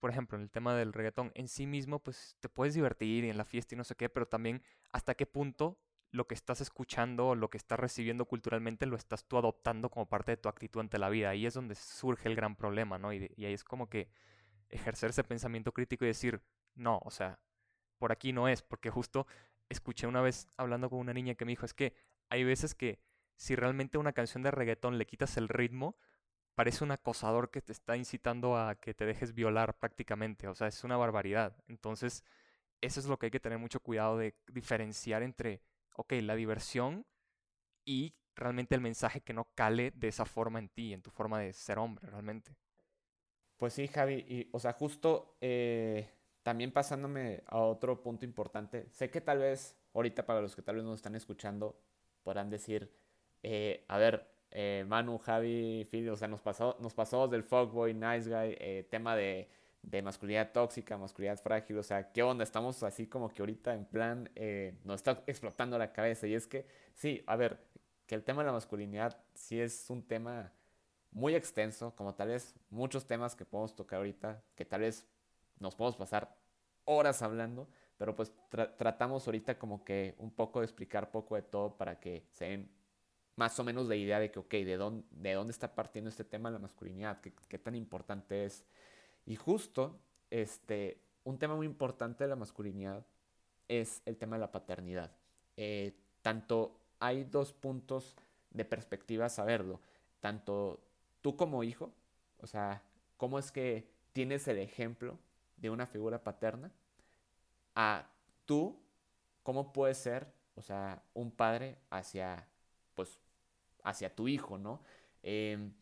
[0.00, 3.30] por ejemplo, en el tema del reggaetón, en sí mismo, pues te puedes divertir y
[3.30, 5.78] en la fiesta y no sé qué, pero también hasta qué punto
[6.10, 10.08] lo que estás escuchando o lo que estás recibiendo culturalmente lo estás tú adoptando como
[10.08, 11.30] parte de tu actitud ante la vida.
[11.30, 13.12] Ahí es donde surge el gran problema, ¿no?
[13.12, 14.08] Y, y ahí es como que
[14.70, 16.42] ejercer ese pensamiento crítico y decir,
[16.74, 17.38] no, o sea,
[17.98, 19.26] por aquí no es, porque justo
[19.68, 21.94] escuché una vez hablando con una niña que me dijo, es que
[22.30, 23.00] hay veces que
[23.36, 25.96] si realmente una canción de reggaetón le quitas el ritmo,
[26.58, 30.48] parece un acosador que te está incitando a que te dejes violar prácticamente.
[30.48, 31.56] O sea, es una barbaridad.
[31.68, 32.24] Entonces,
[32.80, 35.62] eso es lo que hay que tener mucho cuidado de diferenciar entre,
[35.94, 37.06] ok, la diversión
[37.84, 41.38] y realmente el mensaje que no cale de esa forma en ti, en tu forma
[41.38, 42.56] de ser hombre, realmente.
[43.56, 46.10] Pues sí, Javi, y, o sea, justo eh,
[46.42, 50.74] también pasándome a otro punto importante, sé que tal vez ahorita para los que tal
[50.74, 51.80] vez nos están escuchando,
[52.24, 52.92] podrán decir,
[53.44, 57.94] eh, a ver, eh, Manu, Javi, Phil, o sea, nos pasó, nos pasó del fuckboy,
[57.94, 59.48] nice guy, eh, tema de,
[59.82, 62.44] de, masculinidad tóxica, masculinidad frágil, o sea, ¿qué onda?
[62.44, 64.30] Estamos así como que ahorita en plan,
[64.84, 66.26] nos está explotando la cabeza.
[66.26, 67.58] Y es que, sí, a ver,
[68.06, 70.52] que el tema de la masculinidad sí es un tema
[71.10, 75.06] muy extenso, como tal vez muchos temas que podemos tocar ahorita, que tal vez
[75.58, 76.36] nos podemos pasar
[76.84, 81.76] horas hablando, pero pues tratamos ahorita como que un poco de explicar poco de todo
[81.76, 82.70] para que se den
[83.38, 86.24] más o menos la idea de que, ok, ¿de dónde, de dónde está partiendo este
[86.24, 87.20] tema de la masculinidad?
[87.20, 88.64] ¿Qué, ¿Qué, tan importante es?
[89.26, 93.06] Y justo, este, un tema muy importante de la masculinidad
[93.68, 95.12] es el tema de la paternidad.
[95.56, 98.16] Eh, tanto hay dos puntos
[98.50, 99.80] de perspectiva a saberlo.
[100.18, 100.80] Tanto
[101.20, 101.92] tú como hijo,
[102.40, 102.82] o sea,
[103.16, 105.16] cómo es que tienes el ejemplo
[105.58, 106.72] de una figura paterna,
[107.76, 108.10] a
[108.46, 108.80] tú,
[109.44, 112.48] cómo puedes ser, o sea, un padre hacia,
[112.96, 113.20] pues,
[113.84, 114.80] hacia tu hijo, ¿no?
[115.22, 115.72] Em,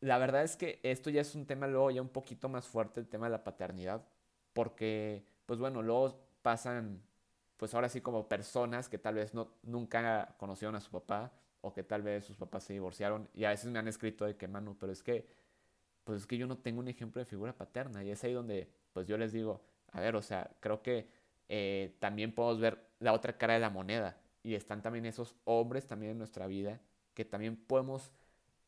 [0.00, 3.00] la verdad es que esto ya es un tema luego ya un poquito más fuerte,
[3.00, 4.06] el tema de la paternidad,
[4.52, 7.02] porque, pues bueno, luego pasan,
[7.56, 11.72] pues ahora sí como personas que tal vez no, nunca conocieron a su papá o
[11.72, 14.48] que tal vez sus papás se divorciaron y a veces me han escrito de que,
[14.48, 15.26] Manu, pero es que,
[16.04, 18.70] pues es que yo no tengo un ejemplo de figura paterna y es ahí donde,
[18.92, 21.08] pues yo les digo, a ver, o sea, creo que
[21.48, 24.16] eh, también podemos ver la otra cara de la moneda.
[24.46, 26.80] Y están también esos hombres también en nuestra vida
[27.14, 28.12] que también podemos,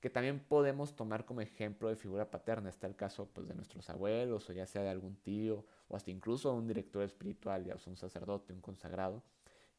[0.01, 2.69] que también podemos tomar como ejemplo de figura paterna.
[2.69, 6.11] Está el caso pues, de nuestros abuelos, o ya sea de algún tío, o hasta
[6.11, 9.23] incluso un director espiritual, ya sea un sacerdote, un consagrado.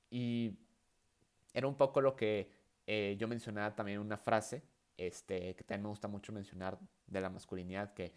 [0.10, 0.58] Y
[1.54, 2.50] era un poco lo que
[2.88, 4.64] eh, yo mencionaba también una frase,
[4.96, 8.14] este, que también me gusta mucho mencionar de la masculinidad, que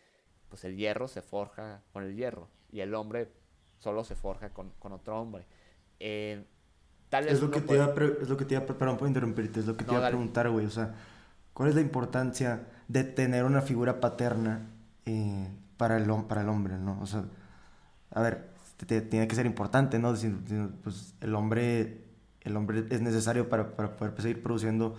[0.48, 3.32] pues el hierro se forja con el hierro y el hombre
[3.78, 5.48] solo se forja con, con otro hombre.
[5.98, 6.44] Eh,
[7.12, 9.60] tal vez es, lo que te iba es lo que te iba perdón por interrumpirte,
[9.60, 10.94] es lo que te iba a preguntar, güey, o sea,
[11.52, 14.70] ¿cuál es la importancia de tener una figura paterna
[15.04, 16.98] eh, para, el, para el hombre, no?
[17.02, 17.24] O sea,
[18.10, 18.48] a ver,
[18.86, 20.14] tiene que ser importante, ¿no?
[20.82, 22.04] Pues el hombre,
[22.40, 24.96] el hombre es necesario para, para poder seguir produciendo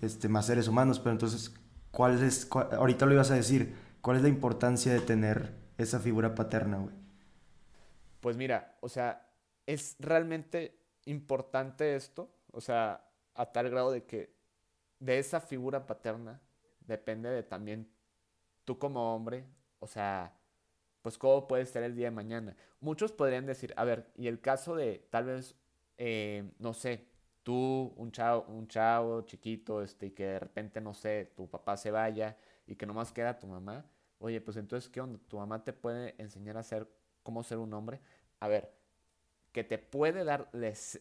[0.00, 1.54] este, más seres humanos, pero entonces,
[1.92, 3.72] ¿cuál es, ahorita lo ibas a decir,
[4.02, 6.94] ¿Cuál es la importancia de tener esa figura paterna, güey?
[8.20, 9.30] Pues mira, o sea,
[9.64, 14.34] es realmente importante esto, o sea, a tal grado de que
[14.98, 16.40] de esa figura paterna
[16.80, 17.90] depende de también
[18.64, 19.46] tú como hombre,
[19.80, 20.36] o sea,
[21.02, 22.56] pues cómo puedes ser el día de mañana.
[22.80, 25.56] Muchos podrían decir, a ver, y el caso de tal vez,
[25.98, 27.08] eh, no sé,
[27.42, 31.76] tú, un chavo, un chavo chiquito, este, y que de repente, no sé, tu papá
[31.76, 32.36] se vaya
[32.66, 33.84] y que nomás queda tu mamá,
[34.18, 35.18] oye, pues entonces, ¿qué onda?
[35.28, 36.88] ¿Tu mamá te puede enseñar a ser,
[37.22, 38.00] cómo ser un hombre?
[38.38, 38.72] A ver,
[39.52, 40.50] que te puede dar,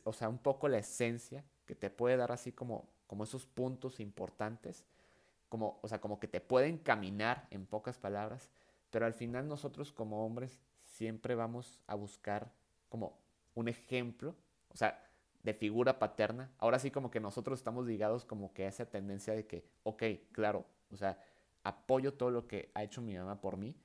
[0.03, 3.99] o sea, un poco la esencia, que te puede dar así como, como esos puntos
[3.99, 4.85] importantes,
[5.49, 8.49] como, o sea, como que te pueden caminar, en pocas palabras,
[8.89, 12.51] pero al final nosotros como hombres siempre vamos a buscar
[12.89, 13.17] como
[13.55, 14.35] un ejemplo,
[14.69, 15.01] o sea,
[15.43, 16.51] de figura paterna.
[16.57, 20.03] Ahora sí como que nosotros estamos ligados como que a esa tendencia de que, ok,
[20.31, 21.17] claro, o sea,
[21.63, 23.75] apoyo todo lo que ha hecho mi mamá por mí,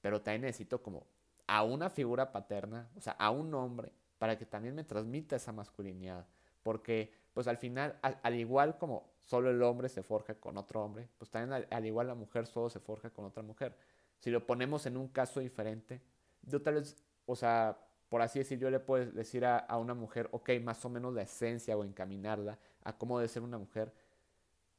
[0.00, 1.06] pero también necesito como
[1.52, 5.52] a una figura paterna, o sea, a un hombre, para que también me transmita esa
[5.52, 6.26] masculinidad.
[6.62, 11.10] Porque, pues al final, al, igual como solo el hombre se forja con otro hombre,
[11.18, 13.76] pues también al, igual la mujer solo se forja con otra mujer.
[14.18, 16.00] Si lo ponemos en un caso diferente,
[16.40, 17.76] yo tal vez, o sea,
[18.08, 21.12] por así decir, yo le puedo decir a, a una mujer, ok, más o menos
[21.12, 23.92] la esencia o encaminarla a cómo debe ser una mujer,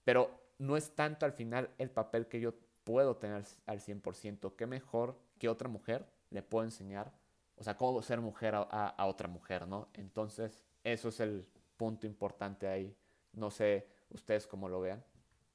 [0.03, 4.55] pero no es tanto al final el papel que yo puedo tener al 100%.
[4.55, 7.13] ¿Qué mejor que otra mujer le puedo enseñar?
[7.55, 9.89] O sea, cómo ser mujer a, otra mujer, ¿no?
[9.93, 12.97] Entonces, eso es el punto importante ahí.
[13.31, 15.03] No sé ustedes cómo lo vean.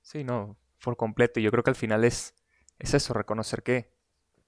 [0.00, 1.40] Sí, no, por completo.
[1.40, 2.34] Yo creo que al final es,
[2.78, 3.92] es eso, reconocer que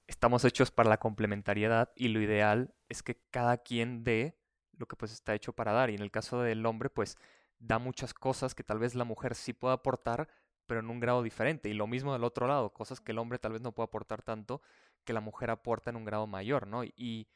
[0.07, 4.37] estamos hechos para la complementariedad y lo ideal es que cada quien dé
[4.77, 5.89] lo que pues está hecho para dar.
[5.89, 7.17] Y en el caso del hombre, pues
[7.59, 10.27] da muchas cosas que tal vez la mujer sí pueda aportar,
[10.65, 11.69] pero en un grado diferente.
[11.69, 14.21] Y lo mismo del otro lado, cosas que el hombre tal vez no puede aportar
[14.21, 14.61] tanto,
[15.03, 16.83] que la mujer aporta en un grado mayor, ¿no?
[16.83, 17.27] Y,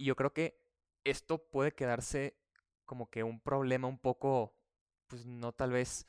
[0.00, 0.62] yo creo que
[1.02, 2.36] esto puede quedarse
[2.84, 4.54] como que un problema un poco,
[5.08, 6.06] pues no tal vez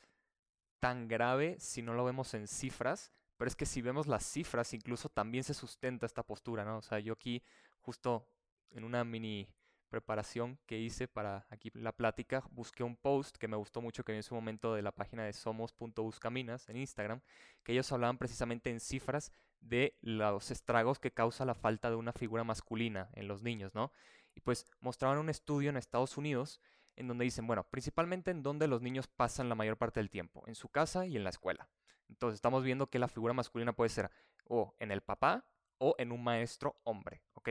[0.78, 4.74] tan grave si no lo vemos en cifras, pero es que si vemos las cifras,
[4.74, 6.78] incluso también se sustenta esta postura, ¿no?
[6.78, 7.42] O sea, yo aquí
[7.80, 8.28] justo
[8.70, 9.48] en una mini
[9.90, 14.12] preparación que hice para aquí la plática, busqué un post que me gustó mucho que
[14.12, 17.20] vi en su momento de la página de somos.buscaminas en Instagram,
[17.62, 22.12] que ellos hablaban precisamente en cifras de los estragos que causa la falta de una
[22.12, 23.92] figura masculina en los niños, ¿no?
[24.34, 26.60] Y pues mostraban un estudio en Estados Unidos
[26.96, 30.44] en donde dicen, bueno, principalmente en donde los niños pasan la mayor parte del tiempo,
[30.46, 31.68] en su casa y en la escuela.
[32.08, 34.10] Entonces estamos viendo que la figura masculina puede ser
[34.44, 35.46] o en el papá
[35.78, 37.50] o en un maestro hombre, ¿ok?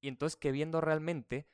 [0.00, 1.46] Y entonces que viendo realmente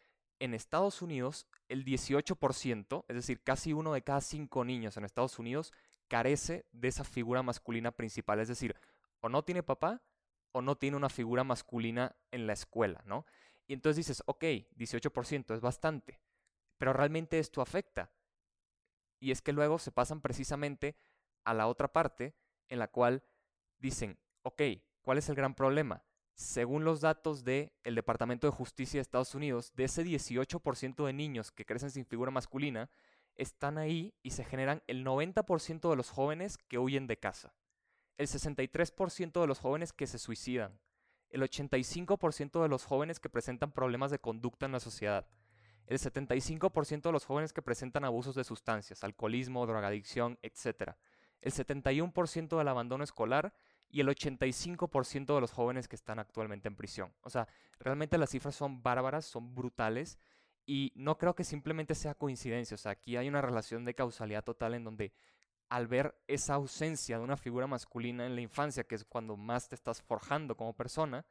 [0.43, 5.39] en Estados Unidos el 18%, es decir, casi uno de cada cinco niños en Estados
[5.39, 5.73] Unidos
[6.09, 8.75] carece de esa figura masculina principal, es decir,
[9.21, 10.03] o no tiene papá
[10.51, 13.25] o no tiene una figura masculina en la escuela, ¿no?
[13.69, 14.43] Y entonces dices, ok,
[14.77, 16.21] 18% es bastante,
[16.77, 18.11] pero realmente esto afecta.
[19.21, 20.97] Y es que luego se pasan precisamente
[21.45, 22.35] a la otra parte
[22.69, 23.23] en la cual
[23.79, 24.61] dicen, ok,
[25.03, 26.03] ¿cuál es el gran problema?
[26.35, 31.13] Según los datos del el Departamento de Justicia de Estados Unidos, de ese 18% de
[31.13, 32.91] niños que crecen sin figura masculina,
[33.37, 37.55] están ahí y se generan el 90% de los jóvenes que huyen de casa,
[38.19, 40.79] el 63% de los jóvenes que se suicidan,
[41.31, 45.27] el 85% de los jóvenes que presentan problemas de conducta en la sociedad,
[45.87, 50.93] el 75% de los jóvenes que presentan abusos de sustancias, alcoholismo, drogadicción, etc.,
[51.41, 53.53] el 71% del abandono escolar
[53.93, 57.13] y el 85% de los jóvenes que están actualmente en prisión.
[57.21, 57.47] O sea,
[57.79, 60.19] realmente las cifras son bárbaras, son brutales
[60.65, 62.75] y no creo que simplemente sea coincidencia.
[62.75, 65.13] O sea, aquí hay una relación de causalidad total en donde
[65.69, 69.69] al ver esa ausencia de una figura masculina en la infancia, que es cuando más
[69.69, 71.27] te estás forjando como persona,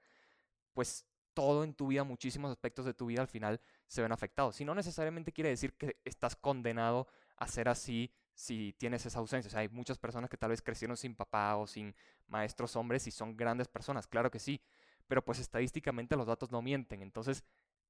[0.73, 4.61] pues todo en tu vida, muchísimos aspectos de tu vida al final se ven afectados.
[4.61, 9.49] Y no necesariamente quiere decir que estás condenado a ser así si tienes esa ausencia.
[9.49, 11.95] O sea, hay muchas personas que tal vez crecieron sin papá o sin
[12.27, 14.61] maestros hombres y son grandes personas, claro que sí,
[15.07, 17.01] pero pues estadísticamente los datos no mienten.
[17.01, 17.43] Entonces,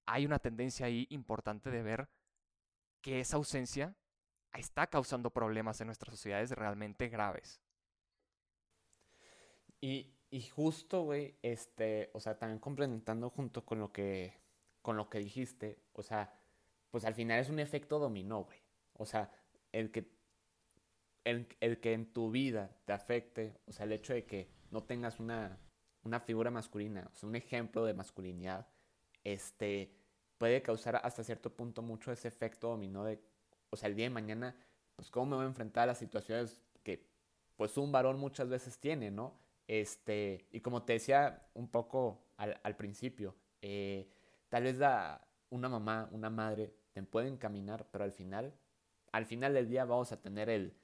[0.05, 2.09] hay una tendencia ahí importante de ver
[3.01, 3.95] que esa ausencia
[4.53, 7.61] está causando problemas en nuestras sociedades realmente graves.
[9.79, 14.33] Y, y justo, güey, este, o sea, también complementando junto con lo que,
[14.81, 16.33] con lo que dijiste, o sea,
[16.91, 18.59] pues al final es un efecto dominó, güey.
[18.93, 19.31] O sea,
[19.71, 20.20] el que
[21.23, 25.19] el, que en tu vida te afecte, o sea, el hecho de que no tengas
[25.19, 25.59] una,
[26.03, 28.67] una figura masculina, o sea, un ejemplo de masculinidad,
[29.23, 29.93] este,
[30.37, 33.21] puede causar hasta cierto punto mucho ese efecto dominó de,
[33.69, 34.55] o sea, el día de mañana,
[34.95, 37.07] pues cómo me voy a enfrentar a las situaciones que,
[37.55, 39.39] pues un varón muchas veces tiene, ¿no?
[39.67, 44.09] Este, y como te decía un poco al, principio, eh,
[44.49, 44.77] tal vez
[45.49, 48.53] una mamá, una madre, te pueden caminar, pero al final,
[49.11, 50.75] al final del día vamos a tener el,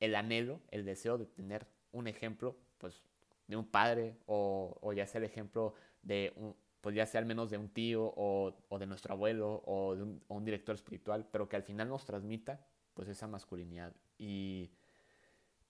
[0.00, 3.02] el anhelo, el deseo de tener un ejemplo, pues,
[3.46, 7.50] de un padre o, ya sea el ejemplo de un, pues ya sea al menos
[7.50, 11.62] de un tío o, de nuestro abuelo o de un, director espiritual, pero que al
[11.62, 12.60] final nos transmita,
[12.92, 13.94] pues, esa masculinidad.
[14.18, 14.70] Y,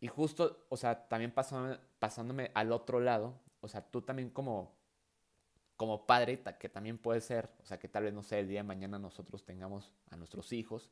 [0.01, 4.75] y justo, o sea, también pasándome, pasándome al otro lado, o sea, tú también como,
[5.77, 8.61] como padre, que también puede ser, o sea, que tal vez, no sé, el día
[8.61, 10.91] de mañana nosotros tengamos a nuestros hijos,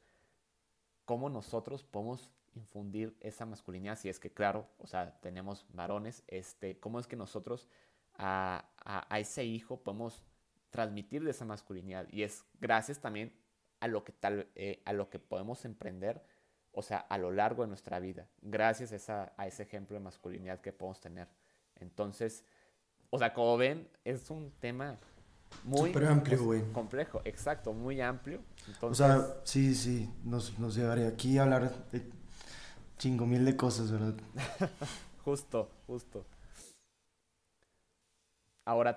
[1.05, 6.79] cómo nosotros podemos infundir esa masculinidad, si es que claro, o sea, tenemos varones, este,
[6.79, 7.69] cómo es que nosotros
[8.17, 10.23] a, a, ese hijo, podemos
[10.71, 12.07] transmitir de esa masculinidad.
[12.11, 13.33] Y es gracias también
[13.81, 16.23] a lo que, tal, eh, a lo que podemos emprender,
[16.73, 20.03] o sea, a lo largo de nuestra vida, gracias a, esa, a ese ejemplo de
[20.03, 21.29] masculinidad que podemos tener.
[21.77, 22.45] Entonces,
[23.11, 24.99] o sea, como ven, es un tema
[25.65, 26.63] muy amplio, güey.
[26.73, 28.41] complejo, exacto, muy amplio.
[28.81, 32.01] o sea, sí, sí, nos, nos llevaría aquí a hablar de
[33.03, 34.15] chingo mil de cosas, ¿verdad?
[35.25, 36.25] justo, justo.
[38.65, 38.97] Ahora,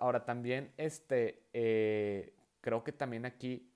[0.00, 3.72] ahora también, este, eh, creo que también aquí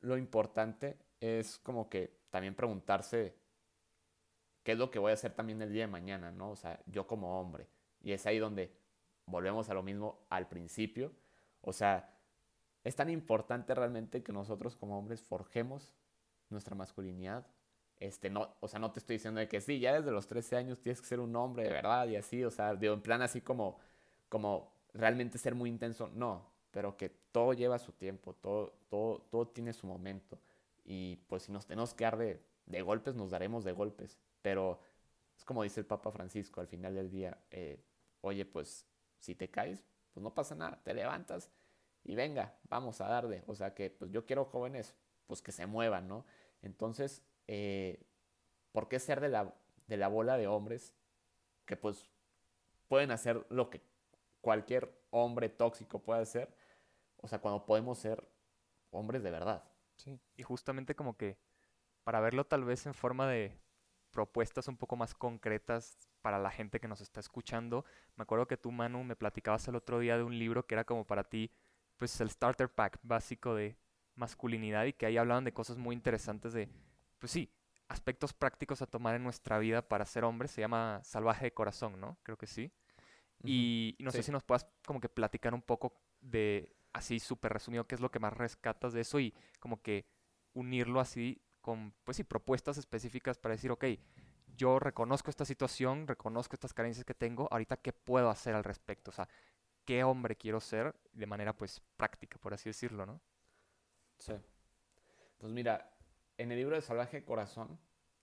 [0.00, 3.36] lo importante es como que también preguntarse
[4.62, 6.52] qué es lo que voy a hacer también el día de mañana, ¿no?
[6.52, 7.68] O sea, yo como hombre.
[8.00, 8.74] Y es ahí donde
[9.26, 11.12] volvemos a lo mismo al principio.
[11.60, 12.18] O sea,
[12.84, 15.92] es tan importante realmente que nosotros como hombres forjemos
[16.48, 17.46] nuestra masculinidad.
[18.04, 20.56] Este, no, o sea, no te estoy diciendo de que sí, ya desde los 13
[20.56, 23.22] años tienes que ser un hombre de verdad y así, o sea, de, en plan
[23.22, 23.78] así como,
[24.28, 29.48] como realmente ser muy intenso, no, pero que todo lleva su tiempo, todo, todo, todo
[29.48, 30.38] tiene su momento.
[30.84, 34.18] Y pues si nos tenemos que dar de, de golpes, nos daremos de golpes.
[34.42, 34.80] Pero
[35.34, 37.82] es como dice el Papa Francisco al final del día, eh,
[38.20, 38.86] oye, pues
[39.18, 41.50] si te caes, pues no pasa nada, te levantas
[42.04, 43.44] y venga, vamos a darle.
[43.46, 44.94] O sea que pues yo quiero jóvenes,
[45.26, 46.26] pues que se muevan, ¿no?
[46.60, 48.02] Entonces, eh,
[48.72, 49.54] ¿por qué ser de la,
[49.86, 50.94] de la bola de hombres
[51.64, 52.08] que pues
[52.88, 53.82] pueden hacer lo que
[54.40, 56.54] cualquier hombre tóxico puede hacer?
[57.18, 58.26] O sea, cuando podemos ser
[58.90, 59.64] hombres de verdad.
[59.96, 61.38] Sí, y justamente como que
[62.02, 63.56] para verlo tal vez en forma de
[64.10, 67.84] propuestas un poco más concretas para la gente que nos está escuchando.
[68.16, 70.84] Me acuerdo que tú, Manu, me platicabas el otro día de un libro que era
[70.84, 71.50] como para ti,
[71.96, 73.76] pues el starter pack básico de
[74.14, 76.68] masculinidad y que ahí hablaban de cosas muy interesantes de,
[77.24, 77.50] pues sí,
[77.88, 80.50] aspectos prácticos a tomar en nuestra vida para ser hombres.
[80.50, 82.18] Se llama Salvaje de Corazón, ¿no?
[82.22, 82.70] Creo que sí.
[83.42, 87.86] Y, no sé si nos puedas como que platicar un poco de, así súper resumido,
[87.86, 90.04] qué es lo que más rescatas de eso y como que
[90.52, 93.86] unirlo así con, pues sí, propuestas específicas para decir, ok,
[94.54, 99.10] yo reconozco esta situación, reconozco estas carencias que tengo, ahorita qué puedo hacer al respecto,
[99.10, 99.30] o sea,
[99.86, 103.18] qué hombre quiero ser de manera pues práctica, por así decirlo, ¿no?
[104.18, 104.34] Sí.
[105.38, 105.93] Pues mira,
[106.36, 107.78] en el libro de Salvaje Corazón,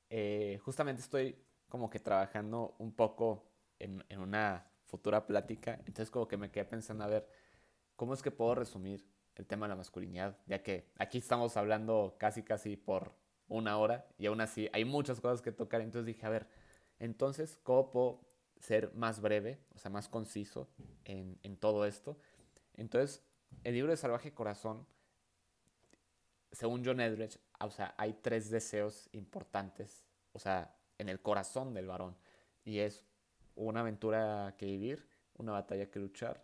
[0.10, 1.38] eh, justamente estoy
[1.70, 7.04] como que trabajando un poco en, una futura plática, entonces como que me quedé pensando
[7.06, 7.28] a ver,
[7.96, 10.38] ¿cómo es que puedo resumir el tema de la masculinidad?
[10.48, 13.14] Ya que aquí estamos hablando casi casi por
[13.48, 15.82] una hora y aún así hay muchas cosas que tocar.
[15.82, 16.48] Entonces dije, a ver,
[17.00, 18.22] entonces, ¿cómo puedo
[18.60, 20.70] ser más breve, o sea, más conciso
[21.06, 22.18] en, todo esto?
[22.76, 23.24] Entonces,
[23.64, 24.86] el libro de Salvaje Corazón,
[26.52, 31.88] según John Edridge, o sea, hay tres deseos importantes, o sea, en el corazón del
[31.88, 32.16] varón.
[32.64, 33.06] Y es
[33.56, 36.44] una aventura que vivir, una batalla que luchar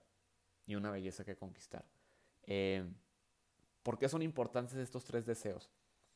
[0.66, 1.86] y una belleza que conquistar.
[2.44, 2.86] Eh,
[3.84, 5.70] ¿Por qué son importantes estos tres deseos?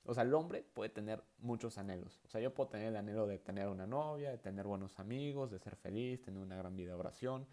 [0.05, 2.19] O sea, el hombre puede tener muchos anhelos.
[2.25, 5.51] O sea, yo puedo tener el anhelo de tener una novia, de tener buenos amigos,
[5.51, 7.47] de ser feliz, tener una gran vida de oración.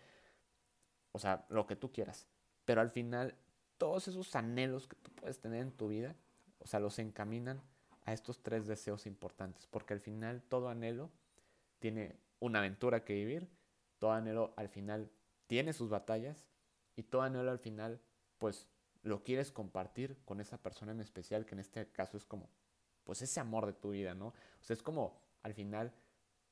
[1.12, 2.26] O sea, lo que tú quieras.
[2.64, 3.34] Pero al final,
[3.76, 6.16] todos esos anhelos que tú puedes tener en tu vida,
[6.68, 7.62] sea, los encaminan
[8.04, 9.66] a estos tres deseos importantes.
[9.66, 11.10] Porque al final, todo anhelo
[11.78, 13.48] tiene una aventura que vivir.
[13.98, 15.10] Todo anhelo al final
[15.46, 16.46] tiene sus batallas.
[16.96, 18.00] Y todo anhelo al final,
[18.38, 18.68] pues
[19.02, 22.50] lo quieres compartir con esa persona en especial, que en este caso es como,
[23.04, 24.28] pues ese amor de tu vida, ¿no?
[24.28, 25.92] O sea, es como al final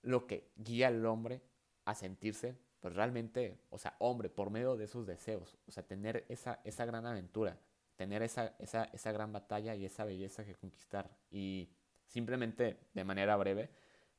[0.03, 1.43] lo que guía al hombre
[1.85, 6.25] a sentirse, pues realmente, o sea, hombre, por medio de esos deseos, o sea, tener
[6.29, 7.59] esa, esa gran aventura,
[7.97, 11.11] tener esa, esa, esa gran batalla y esa belleza que conquistar.
[11.31, 11.71] Y
[12.07, 13.71] simplemente, de manera breve,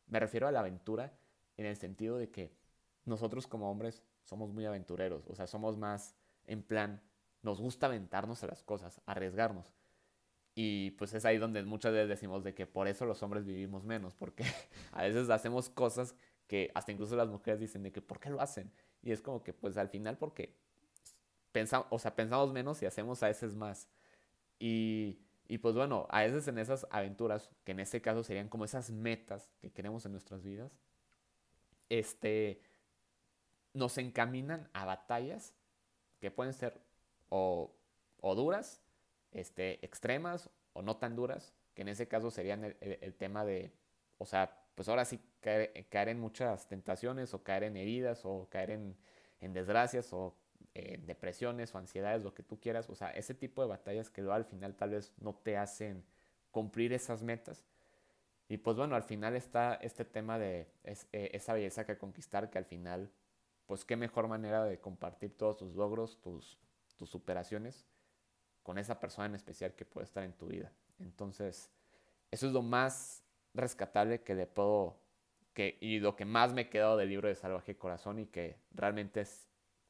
[0.08, 1.18] me refiero a la aventura
[1.58, 2.56] en el sentido de que
[3.06, 7.02] nosotros como hombres somos muy aventureros, o sea, somos más en plan,
[7.42, 9.74] nos gusta aventarnos a las cosas, arriesgarnos.
[10.56, 13.84] Y pues es ahí donde muchas veces decimos de que por eso los hombres vivimos
[13.84, 14.44] menos, porque
[14.92, 16.16] a veces hacemos cosas
[16.48, 18.72] que hasta incluso las mujeres dicen de que ¿por qué lo hacen?
[19.04, 20.58] Y es como que pues al final porque
[21.52, 23.88] pensamos, o sea, pensamos menos y hacemos a veces más.
[24.60, 28.66] Y, y pues bueno, a veces en esas aventuras, que en este caso serían como
[28.66, 30.72] esas metas que queremos en nuestras vidas,
[31.90, 32.62] este,
[33.74, 35.54] nos encaminan a batallas
[36.20, 36.82] que pueden ser
[37.30, 37.74] o,
[38.22, 38.82] duras,
[39.32, 43.72] este, extremas o no tan duras, que en ese caso serían el, tema de,
[44.18, 48.72] o sea, pues ahora sí caer, en muchas tentaciones o caer en heridas o caer
[48.72, 48.98] en,
[49.54, 50.36] desgracias o
[50.78, 54.22] en depresiones o ansiedades, lo que tú quieras, o sea, ese tipo de batallas que
[54.22, 56.04] al final tal vez no te hacen
[56.52, 57.66] cumplir esas metas.
[58.50, 62.58] Y pues bueno, al final está este tema de eh, esa belleza que conquistar que
[62.58, 63.12] al final
[63.68, 66.58] pues qué mejor manera de compartir todos tus logros, tus,
[66.96, 67.86] tus superaciones
[68.64, 70.72] con esa persona en especial que puede estar en tu vida.
[71.00, 71.70] Entonces,
[72.32, 73.24] eso es lo más
[73.54, 74.98] rescatable que le puedo,
[75.54, 78.58] que, y lo que más me he quedado del libro de Salvaje Corazón y que
[78.72, 79.48] realmente es,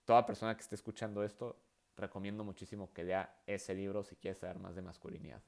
[0.07, 1.61] toda persona que esté escuchando esto,
[1.97, 5.43] recomiendo muchísimo que lea ese libro si quiere saber más de masculinidad.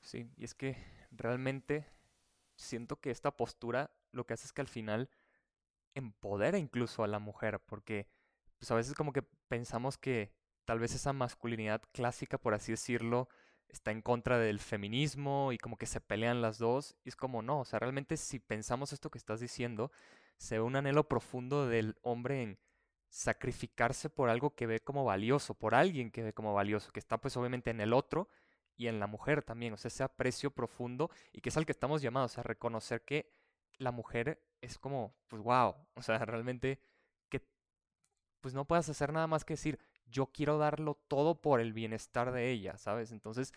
[0.00, 0.76] Sí, y es que
[1.10, 1.84] realmente
[2.54, 5.10] siento que esta postura lo que hace es que al final
[5.94, 8.06] empodera incluso a la mujer, porque
[8.58, 10.32] pues a veces como que pensamos que
[10.64, 13.28] tal vez esa masculinidad clásica, por así decirlo,
[13.66, 16.94] está en contra del feminismo y como que se pelean las dos.
[17.04, 19.90] Y es como no, o sea, realmente si pensamos esto que estás diciendo,
[20.36, 22.58] se ve un anhelo profundo del hombre en
[23.10, 27.18] sacrificarse por algo que ve como valioso, por alguien que ve como valioso, que está
[27.18, 28.28] pues obviamente en el otro
[28.76, 31.72] y en la mujer también, o sea, ese aprecio profundo y que es al que
[31.72, 33.32] estamos llamados a reconocer que
[33.78, 36.80] la mujer es como, pues wow, o sea, realmente
[37.28, 37.42] que
[38.40, 42.32] pues no puedas hacer nada más que decir, yo quiero darlo todo por el bienestar
[42.32, 43.12] de ella, ¿sabes?
[43.12, 43.52] Entonces,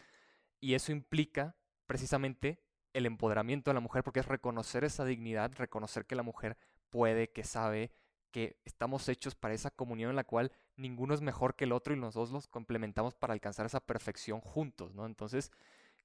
[0.60, 6.06] y eso implica precisamente el empoderamiento de la mujer, porque es reconocer esa dignidad, reconocer
[6.06, 6.58] que la mujer
[6.90, 7.92] puede, que sabe,
[8.34, 11.94] que estamos hechos para esa comunión en la cual ninguno es mejor que el otro
[11.94, 15.06] y los dos los complementamos para alcanzar esa perfección juntos, ¿no?
[15.06, 15.52] Entonces,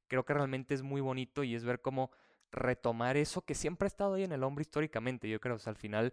[0.08, 2.10] creo que realmente es muy bonito y es ver cómo
[2.52, 5.70] retomar eso que siempre ha estado ahí en el hombre históricamente, yo creo, o sea,
[5.70, 6.12] al final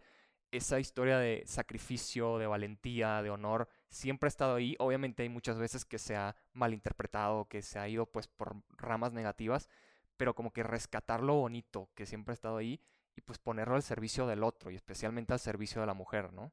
[0.51, 4.75] esa historia de sacrificio, de valentía, de honor, siempre ha estado ahí.
[4.79, 9.11] Obviamente hay muchas veces que se ha malinterpretado, que se ha ido pues por ramas
[9.11, 9.69] negativas,
[10.15, 12.79] pero como que rescatar lo bonito que siempre ha estado ahí
[13.15, 16.51] y pues ponerlo al servicio del otro y especialmente al servicio de la mujer, ¿no?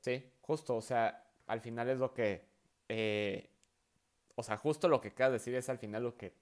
[0.00, 2.48] Sí, justo, o sea, al final es lo que,
[2.88, 3.50] eh,
[4.34, 6.34] o sea, justo lo que acabas de decir es al final lo que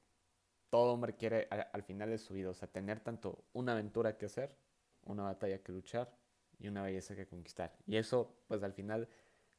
[0.69, 4.27] todo hombre quiere al final de su vida, o sea, tener tanto una aventura que
[4.27, 4.55] hacer,
[5.05, 6.13] una batalla que luchar
[6.59, 7.77] y una belleza que conquistar.
[7.87, 9.09] Y eso, pues al final,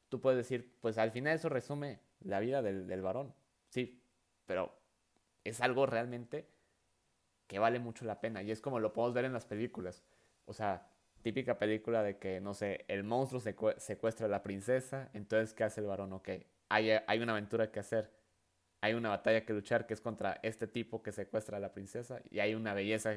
[0.10, 3.34] tú puedes decir, pues al final eso resume la vida del, del varón.
[3.70, 4.04] Sí,
[4.46, 4.78] pero
[5.44, 6.48] es algo realmente
[7.48, 8.42] que vale mucho la pena.
[8.44, 10.04] Y es como lo podemos ver en las películas.
[10.46, 10.90] O sea,
[11.22, 13.42] típica película de que, no sé, el monstruo
[13.78, 16.14] secuestra a la princesa, entonces, ¿qué hace el varón?
[16.14, 16.30] Ok,
[16.70, 18.12] hay, hay una aventura que hacer
[18.82, 22.22] hay una batalla que luchar que es contra este tipo que secuestra a la princesa
[22.30, 23.14] y hay una belleza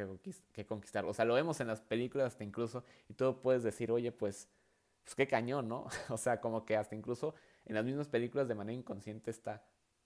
[0.52, 1.04] que, conquistar.
[1.04, 4.48] O sea, lo vemos en las películas hasta incluso y tú puedes decir, oye, pues,
[5.04, 5.86] pues qué cañón, ¿no?
[6.08, 7.34] o sea, como que hasta incluso
[7.66, 9.62] en las mismas películas de manera inconsciente está.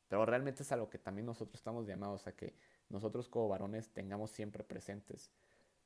[0.08, 2.54] Pero realmente es a lo que también nosotros estamos llamados, a que
[2.88, 5.30] nosotros como varones tengamos siempre presentes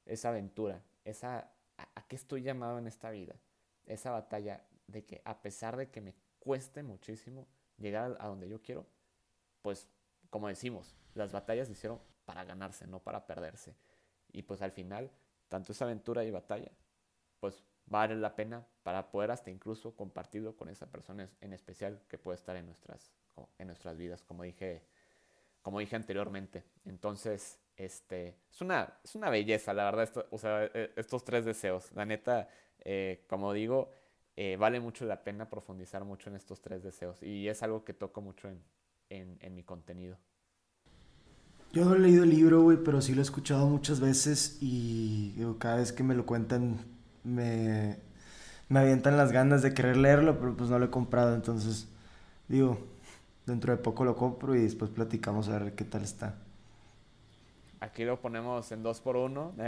[0.05, 3.37] esa aventura, esa a, a qué estoy llamado en esta vida,
[3.87, 7.47] esa batalla de que a pesar de que me cueste muchísimo
[7.77, 8.87] llegar a donde yo quiero,
[9.63, 9.89] pues,
[10.31, 13.75] como decimos, las batallas se hicieron para ganarse, no para perderse.
[14.33, 15.11] Y pues al final,
[15.49, 16.71] tanto esa aventura y batalla,
[17.41, 22.19] pues vale la pena para poder hasta incluso compartirlo con esa persona en especial que
[22.19, 23.13] puede estar en nuestras,
[23.59, 24.85] en nuestras vidas, como dije,
[25.63, 26.65] como dije anteriormente.
[26.85, 31.93] Entonces, este, es una, es una belleza, la verdad, o sea, e, estos tres deseos.
[31.95, 32.49] La neta,
[32.81, 33.93] eh, como digo,
[34.37, 37.23] eh, vale mucho la pena profundizar mucho en estos tres deseos.
[37.23, 40.19] Y es algo que toco mucho en, en, mi contenido.
[41.73, 45.35] Yo no he leído el libro, güey, pero sí lo he escuchado muchas veces y
[45.59, 46.79] cada vez que me lo cuentan
[47.25, 47.99] me,
[48.69, 51.89] me avientan las ganas de querer leerlo, pero pues no lo he comprado, entonces
[52.49, 52.79] digo,
[53.49, 56.37] dentro de poco lo compro y después platicamos a ver qué tal está.
[57.81, 59.53] Aquí lo ponemos en dos por uno.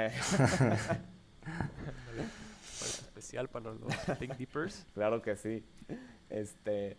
[2.80, 4.86] especial para los Think Deepers.
[4.94, 5.64] claro que sí.
[6.28, 6.96] Este,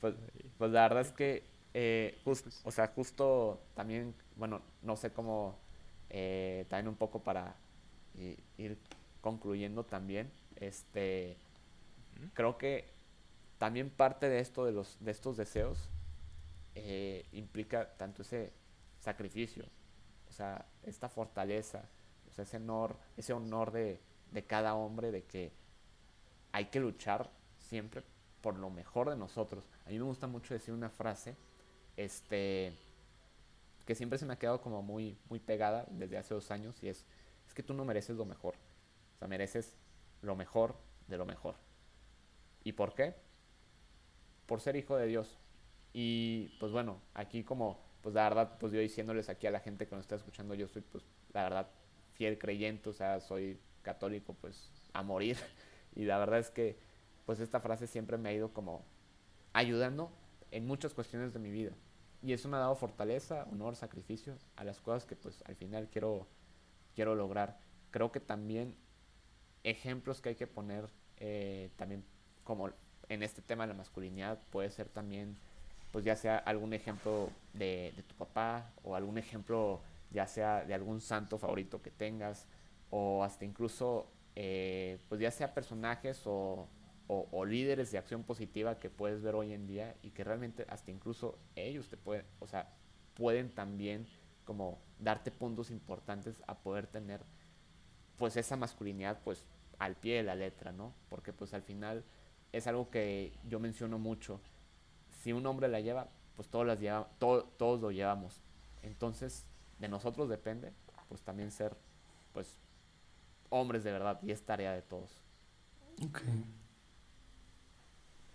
[0.00, 0.14] pues,
[0.58, 2.18] pues la verdad es que eh,
[2.64, 5.56] o sea, justo también, bueno, no sé cómo,
[6.08, 7.54] eh, también un poco para
[8.58, 8.76] ir
[9.20, 11.36] concluyendo también, este,
[12.34, 12.86] creo que
[13.58, 15.88] también parte de esto, de, los, de estos deseos,
[16.74, 18.52] eh, implica tanto ese
[19.00, 19.64] sacrificio,
[20.28, 21.82] o sea, esta fortaleza,
[22.28, 24.00] o sea, ese honor, ese honor de,
[24.30, 25.52] de cada hombre de que
[26.52, 28.02] hay que luchar siempre
[28.40, 29.64] por lo mejor de nosotros.
[29.86, 31.36] A mí me gusta mucho decir una frase
[31.96, 32.72] este,
[33.86, 36.88] que siempre se me ha quedado como muy, muy pegada desde hace dos años y
[36.88, 37.04] es,
[37.46, 38.54] es que tú no mereces lo mejor.
[39.16, 39.76] O sea, mereces
[40.22, 40.74] lo mejor
[41.08, 41.56] de lo mejor.
[42.64, 43.14] ¿Y por qué?
[44.46, 45.38] Por ser hijo de Dios.
[45.92, 49.86] Y pues bueno, aquí como, pues la verdad, pues yo diciéndoles aquí a la gente
[49.86, 51.68] que nos está escuchando, yo soy pues la verdad
[52.12, 55.36] fiel creyente, o sea, soy católico pues a morir.
[55.96, 56.78] Y la verdad es que
[57.26, 58.84] pues esta frase siempre me ha ido como
[59.52, 60.12] ayudando
[60.52, 61.72] en muchas cuestiones de mi vida.
[62.22, 65.88] Y eso me ha dado fortaleza, honor, sacrificio a las cosas que pues al final
[65.90, 66.28] quiero,
[66.94, 67.58] quiero lograr.
[67.90, 68.76] Creo que también
[69.64, 72.04] ejemplos que hay que poner eh, también
[72.44, 72.70] como
[73.08, 75.36] en este tema de la masculinidad puede ser también,
[75.92, 79.80] pues ya sea algún ejemplo de, tu papá o algún ejemplo
[80.10, 82.46] ya sea de algún santo favorito que tengas
[82.90, 86.68] o hasta incluso eh, pues ya sea personajes o,
[87.08, 90.92] o, líderes de acción positiva que puedes ver hoy en día y que realmente hasta
[90.92, 92.72] incluso ellos te pueden, o sea,
[93.14, 94.06] pueden también
[94.44, 97.20] como darte puntos importantes a poder tener
[98.16, 99.44] pues esa masculinidad pues
[99.80, 100.94] al pie de la letra, ¿no?
[101.08, 102.04] Porque pues al final
[102.52, 104.40] es algo que yo menciono mucho.
[105.20, 108.40] Si un hombre la lleva, pues todos, las lleva, todos lo llevamos.
[108.82, 109.46] Entonces,
[109.78, 110.72] de nosotros depende,
[111.08, 111.76] pues también ser,
[112.32, 112.58] pues,
[113.50, 114.18] hombres de verdad.
[114.22, 115.20] Y es tarea de todos.
[116.02, 116.20] Ok.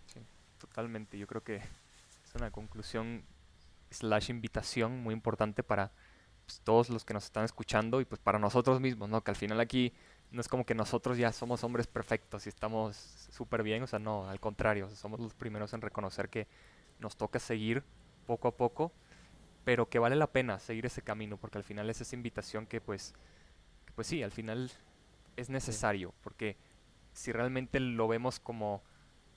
[0.08, 0.20] Sí,
[0.60, 1.18] totalmente.
[1.18, 3.24] Yo creo que es una conclusión
[3.90, 5.92] slash invitación muy importante para
[6.46, 9.24] pues, todos los que nos están escuchando y pues para nosotros mismos, ¿no?
[9.24, 9.94] Que al final aquí
[10.32, 12.96] no es como que nosotros ya somos hombres perfectos y estamos
[13.32, 16.48] súper bien, o sea, no, al contrario, somos los primeros en reconocer que
[17.00, 17.84] nos toca seguir
[18.26, 18.92] poco a poco,
[19.64, 22.82] pero que vale la pena seguir ese camino, porque al final es esa invitación que
[22.82, 23.14] pues,
[23.96, 24.72] pues sí, al final
[25.36, 26.58] es necesario, porque
[27.14, 28.84] si realmente lo vemos como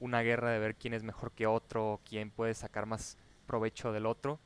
[0.01, 4.07] una guerra de ver quién es mejor que otro, quién puede sacar más provecho del
[4.07, 4.39] otro,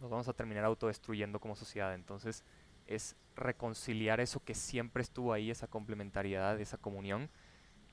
[0.00, 1.94] nos vamos a terminar autodestruyendo como sociedad.
[1.94, 2.44] Entonces
[2.86, 7.30] es reconciliar eso que siempre estuvo ahí, esa complementariedad, esa comunión,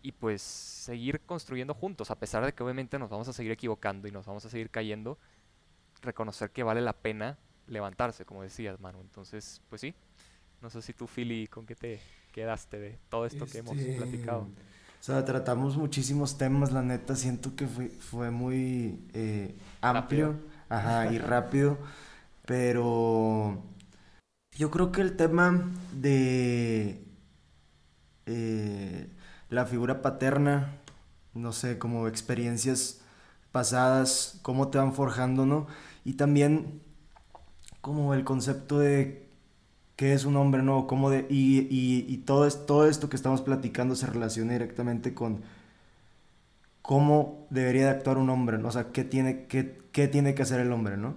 [0.02, 4.08] y pues seguir construyendo juntos, a pesar de que obviamente nos vamos a seguir equivocando
[4.08, 5.18] y nos vamos a seguir cayendo,
[6.02, 7.38] reconocer que vale la pena
[7.68, 9.02] levantarse, como decías, Manu.
[9.02, 9.94] Entonces, pues sí,
[10.62, 12.00] no sé si tú, Philly, con qué te
[12.32, 14.42] quedaste de todo esto que hemos este, platicado.
[15.00, 20.36] O sea, tratamos muchísimos temas, la neta, siento que fue, fue muy eh, amplio.
[20.70, 21.78] Ajá, y rápido.
[22.46, 23.64] Pero
[24.58, 27.04] yo creo que el tema de
[28.26, 29.10] eh,
[29.50, 30.78] la figura paterna,
[31.34, 33.02] no sé, como experiencias
[33.52, 35.68] pasadas, cómo te van forjando, ¿no?
[36.06, 36.82] Y también
[37.82, 39.28] como el concepto de
[39.96, 40.88] qué es un hombre, ¿no?
[40.88, 45.44] Cómo de, y, y, todo, es, todo esto que estamos platicando se relaciona directamente con
[46.82, 48.70] cómo debería de actuar un hombre, ¿no?
[48.70, 51.16] O sea, qué tiene, qué, qué tiene que hacer el hombre, ¿no?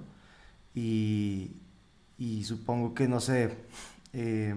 [0.75, 1.53] Y,
[2.19, 3.57] y supongo que, no sé,
[4.13, 4.55] eh,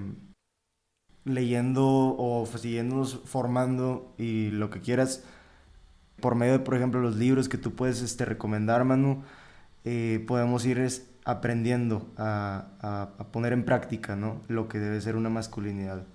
[1.26, 5.24] leyendo o siguiéndonos formando y lo que quieras,
[6.20, 9.24] por medio de, por ejemplo, los libros que tú puedes este, recomendar, Manu,
[9.86, 10.82] eh, podemos ir
[11.26, 14.42] aprendiendo a, a, poner en práctica, ¿no?
[14.48, 16.06] Lo que debe ser una masculinidad.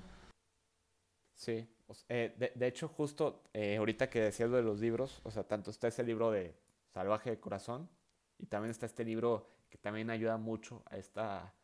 [1.35, 1.69] Sí,
[2.09, 5.45] eh, de, de, hecho, justo eh, ahorita que decías lo de los libros, o sea,
[5.45, 6.55] tanto está ese libro de
[6.93, 7.89] Salvaje de Corazón
[8.39, 11.55] y también está este libro que también ayuda mucho a esta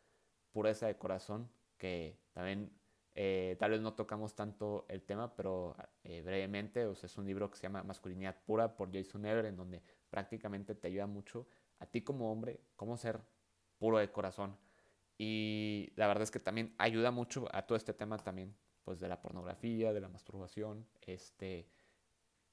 [0.53, 2.71] pureza de corazón, que también
[3.15, 7.51] eh, tal vez no tocamos tanto el tema, pero brevemente, o sea, es un libro
[7.51, 11.47] que se llama Masculinidad Pura por Jason Ever, en donde prácticamente te ayuda mucho
[11.79, 13.21] a ti como hombre, cómo ser
[13.79, 14.57] puro de corazón.
[15.17, 18.55] Y la verdad es que también ayuda mucho a todo este tema también
[18.85, 21.67] pues de la pornografía, de la masturbación, este,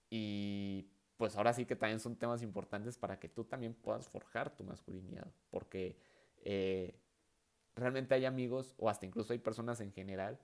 [0.09, 4.55] y pues ahora sí que también son temas importantes para que tú también puedas forjar
[4.55, 5.97] tu masculinidad, porque
[6.37, 6.99] eh,
[7.75, 10.39] realmente hay amigos o hasta incluso hay personas en general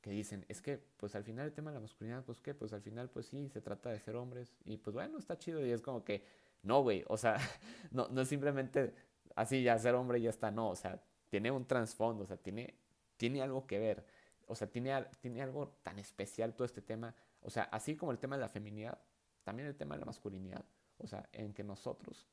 [0.00, 2.72] que dicen, es que pues al final el tema de la masculinidad, pues qué, pues
[2.72, 5.70] al final pues sí, se trata de ser hombres y pues bueno, está chido y
[5.70, 6.24] es como que,
[6.62, 7.36] no, güey, o sea,
[7.90, 8.94] no, no es simplemente
[9.36, 12.74] así ya ser hombre ya está, no, o sea, tiene un trasfondo, o sea, tiene,
[13.16, 14.04] tiene algo que ver
[14.50, 17.14] o sea, tiene, tiene algo tan especial todo este tema.
[17.40, 18.98] O sea, así como el tema de la feminidad,
[19.44, 20.64] también el tema de la masculinidad.
[20.98, 22.26] O sea, en que nosotros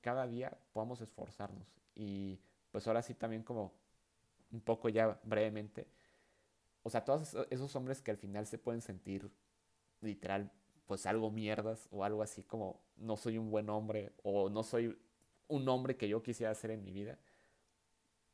[0.00, 1.68] cada día podamos esforzarnos.
[1.94, 3.74] Y pues ahora sí también como
[4.50, 5.86] un poco ya brevemente.
[6.86, 9.28] O sea, todos esos hombres que al final se pueden sentir
[10.02, 10.52] literal
[10.86, 14.96] pues algo mierdas o algo así como no soy un buen hombre o no soy
[15.48, 17.18] un hombre que yo quisiera ser en mi vida.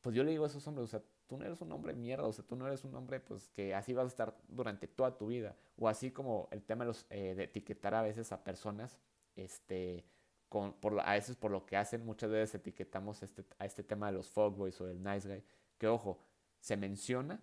[0.01, 2.27] Pues yo le digo a esos hombres, o sea, tú no eres un hombre mierda,
[2.27, 5.17] o sea, tú no eres un hombre pues que así vas a estar durante toda
[5.17, 8.43] tu vida, o así como el tema de, los, eh, de etiquetar a veces a
[8.43, 8.99] personas,
[9.35, 10.05] este,
[10.47, 14.11] con, por, a veces por lo que hacen, muchas veces etiquetamos este, a este tema
[14.11, 15.43] de los fuckboys o del nice guy,
[15.79, 16.19] que ojo,
[16.59, 17.41] se menciona,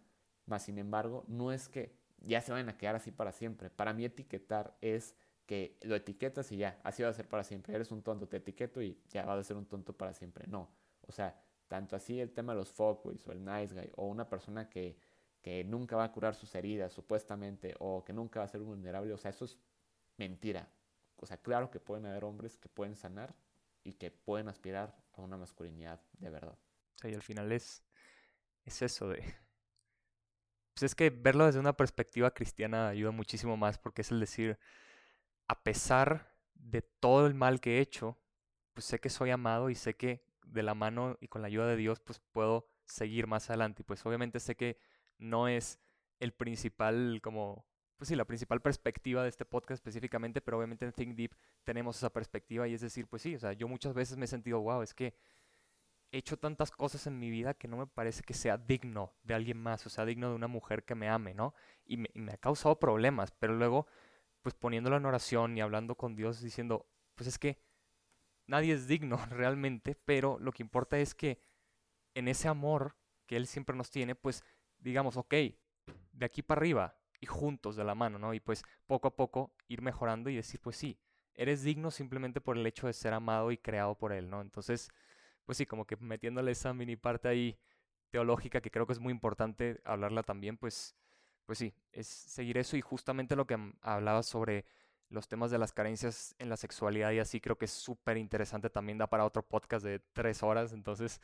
[0.50, 3.70] mas sin embargo, no es que ya se vayan a quedar así para siempre.
[3.70, 5.14] Para mí etiquetar es
[5.46, 7.72] que lo etiquetas y ya, así va a ser para siempre.
[7.74, 10.46] Eres un tonto, te etiqueto y ya vas a ser un tonto para siempre.
[10.48, 10.68] No,
[11.06, 14.28] o sea, tanto así el tema de los fuckboys o el nice guy o una
[14.28, 14.98] persona que,
[15.40, 19.12] que nunca va a curar sus heridas supuestamente o que nunca va a ser vulnerable,
[19.14, 19.56] o sea, eso es
[20.16, 20.68] mentira.
[21.16, 23.36] O sea, claro que pueden haber hombres que pueden sanar
[23.84, 26.58] y que pueden aspirar a una masculinidad de verdad.
[26.96, 27.84] Sea, y al final es,
[28.64, 29.22] es eso de
[30.80, 34.58] pues es que verlo desde una perspectiva cristiana ayuda muchísimo más porque es el decir,
[35.46, 38.18] a pesar de todo el mal que he hecho,
[38.72, 41.66] pues sé que soy amado y sé que de la mano y con la ayuda
[41.66, 43.82] de Dios pues puedo seguir más adelante.
[43.82, 44.78] Y pues obviamente sé que
[45.18, 45.78] no es
[46.18, 47.66] el principal como
[47.98, 51.98] pues sí, la principal perspectiva de este podcast específicamente, pero obviamente en Think Deep tenemos
[51.98, 54.62] esa perspectiva y es decir, pues sí, o sea, yo muchas veces me he sentido,
[54.62, 55.14] wow, es que
[56.12, 59.34] he hecho tantas cosas en mi vida que no me parece que sea digno de
[59.34, 61.54] alguien más, o sea, digno de una mujer que me ame, ¿no?
[61.84, 63.86] Y me, ha causado problemas, pero luego,
[64.42, 67.58] pues poniéndolo en oración y hablando con Dios, diciendo, pues es que
[68.46, 71.40] nadie es digno realmente, pero lo que importa es que
[72.14, 72.96] en ese amor
[73.26, 74.44] que Él siempre nos tiene, pues
[74.78, 75.34] digamos, ok,
[76.12, 78.34] de aquí para arriba, y juntos de la mano, ¿no?
[78.34, 80.98] Y pues poco a poco ir mejorando y decir, pues sí,
[81.34, 84.40] eres digno simplemente por el hecho de ser amado y creado por Él, ¿no?
[84.40, 84.90] Entonces,
[85.50, 87.58] pues sí, como que metiéndole esa mini parte ahí
[88.10, 90.94] teológica que creo que es muy importante hablarla también, pues,
[91.44, 94.64] pues sí, es seguir eso y justamente lo que hablaba sobre
[95.08, 98.70] los temas de las carencias en la sexualidad y así creo que es súper interesante
[98.70, 101.20] también, da para otro podcast de tres horas, entonces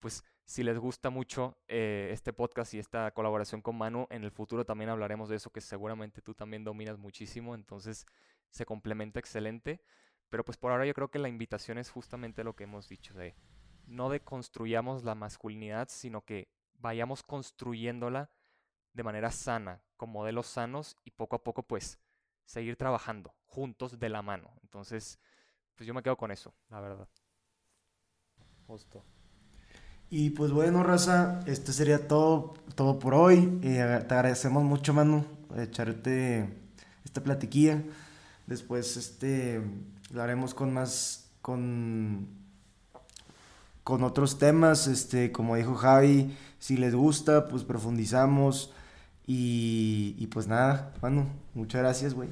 [0.00, 4.32] pues si les gusta mucho eh, este podcast y esta colaboración con Manu, en el
[4.32, 8.04] futuro también hablaremos de eso que seguramente tú también dominas muchísimo, entonces
[8.50, 9.80] se complementa excelente.
[10.32, 13.12] Pero pues por ahora yo creo que la invitación es justamente lo que hemos dicho,
[13.12, 13.34] de
[13.92, 18.30] no deconstruyamos la masculinidad, sino que vayamos construyéndola
[18.92, 21.98] de manera sana, con modelos sanos y poco a poco pues
[22.44, 24.50] seguir trabajando juntos de la mano.
[24.62, 25.18] Entonces,
[25.74, 27.08] pues yo me quedo con eso, la verdad.
[28.66, 29.04] Justo.
[30.10, 33.58] Y pues bueno, raza, este sería todo, todo por hoy.
[33.62, 35.24] Eh, te agradecemos mucho, Manu,
[35.56, 36.48] echarte
[37.04, 37.82] esta platiquilla.
[38.46, 39.62] Después este,
[40.10, 42.41] lo haremos con más, con,
[43.84, 48.72] con otros temas, este, como dijo Javi, si les gusta, pues profundizamos
[49.26, 52.28] y, pues nada, mano, muchas gracias, güey.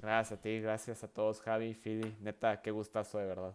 [0.00, 3.54] Gracias a ti, gracias a todos, Javi, Fili, neta, qué gustazo de verdad.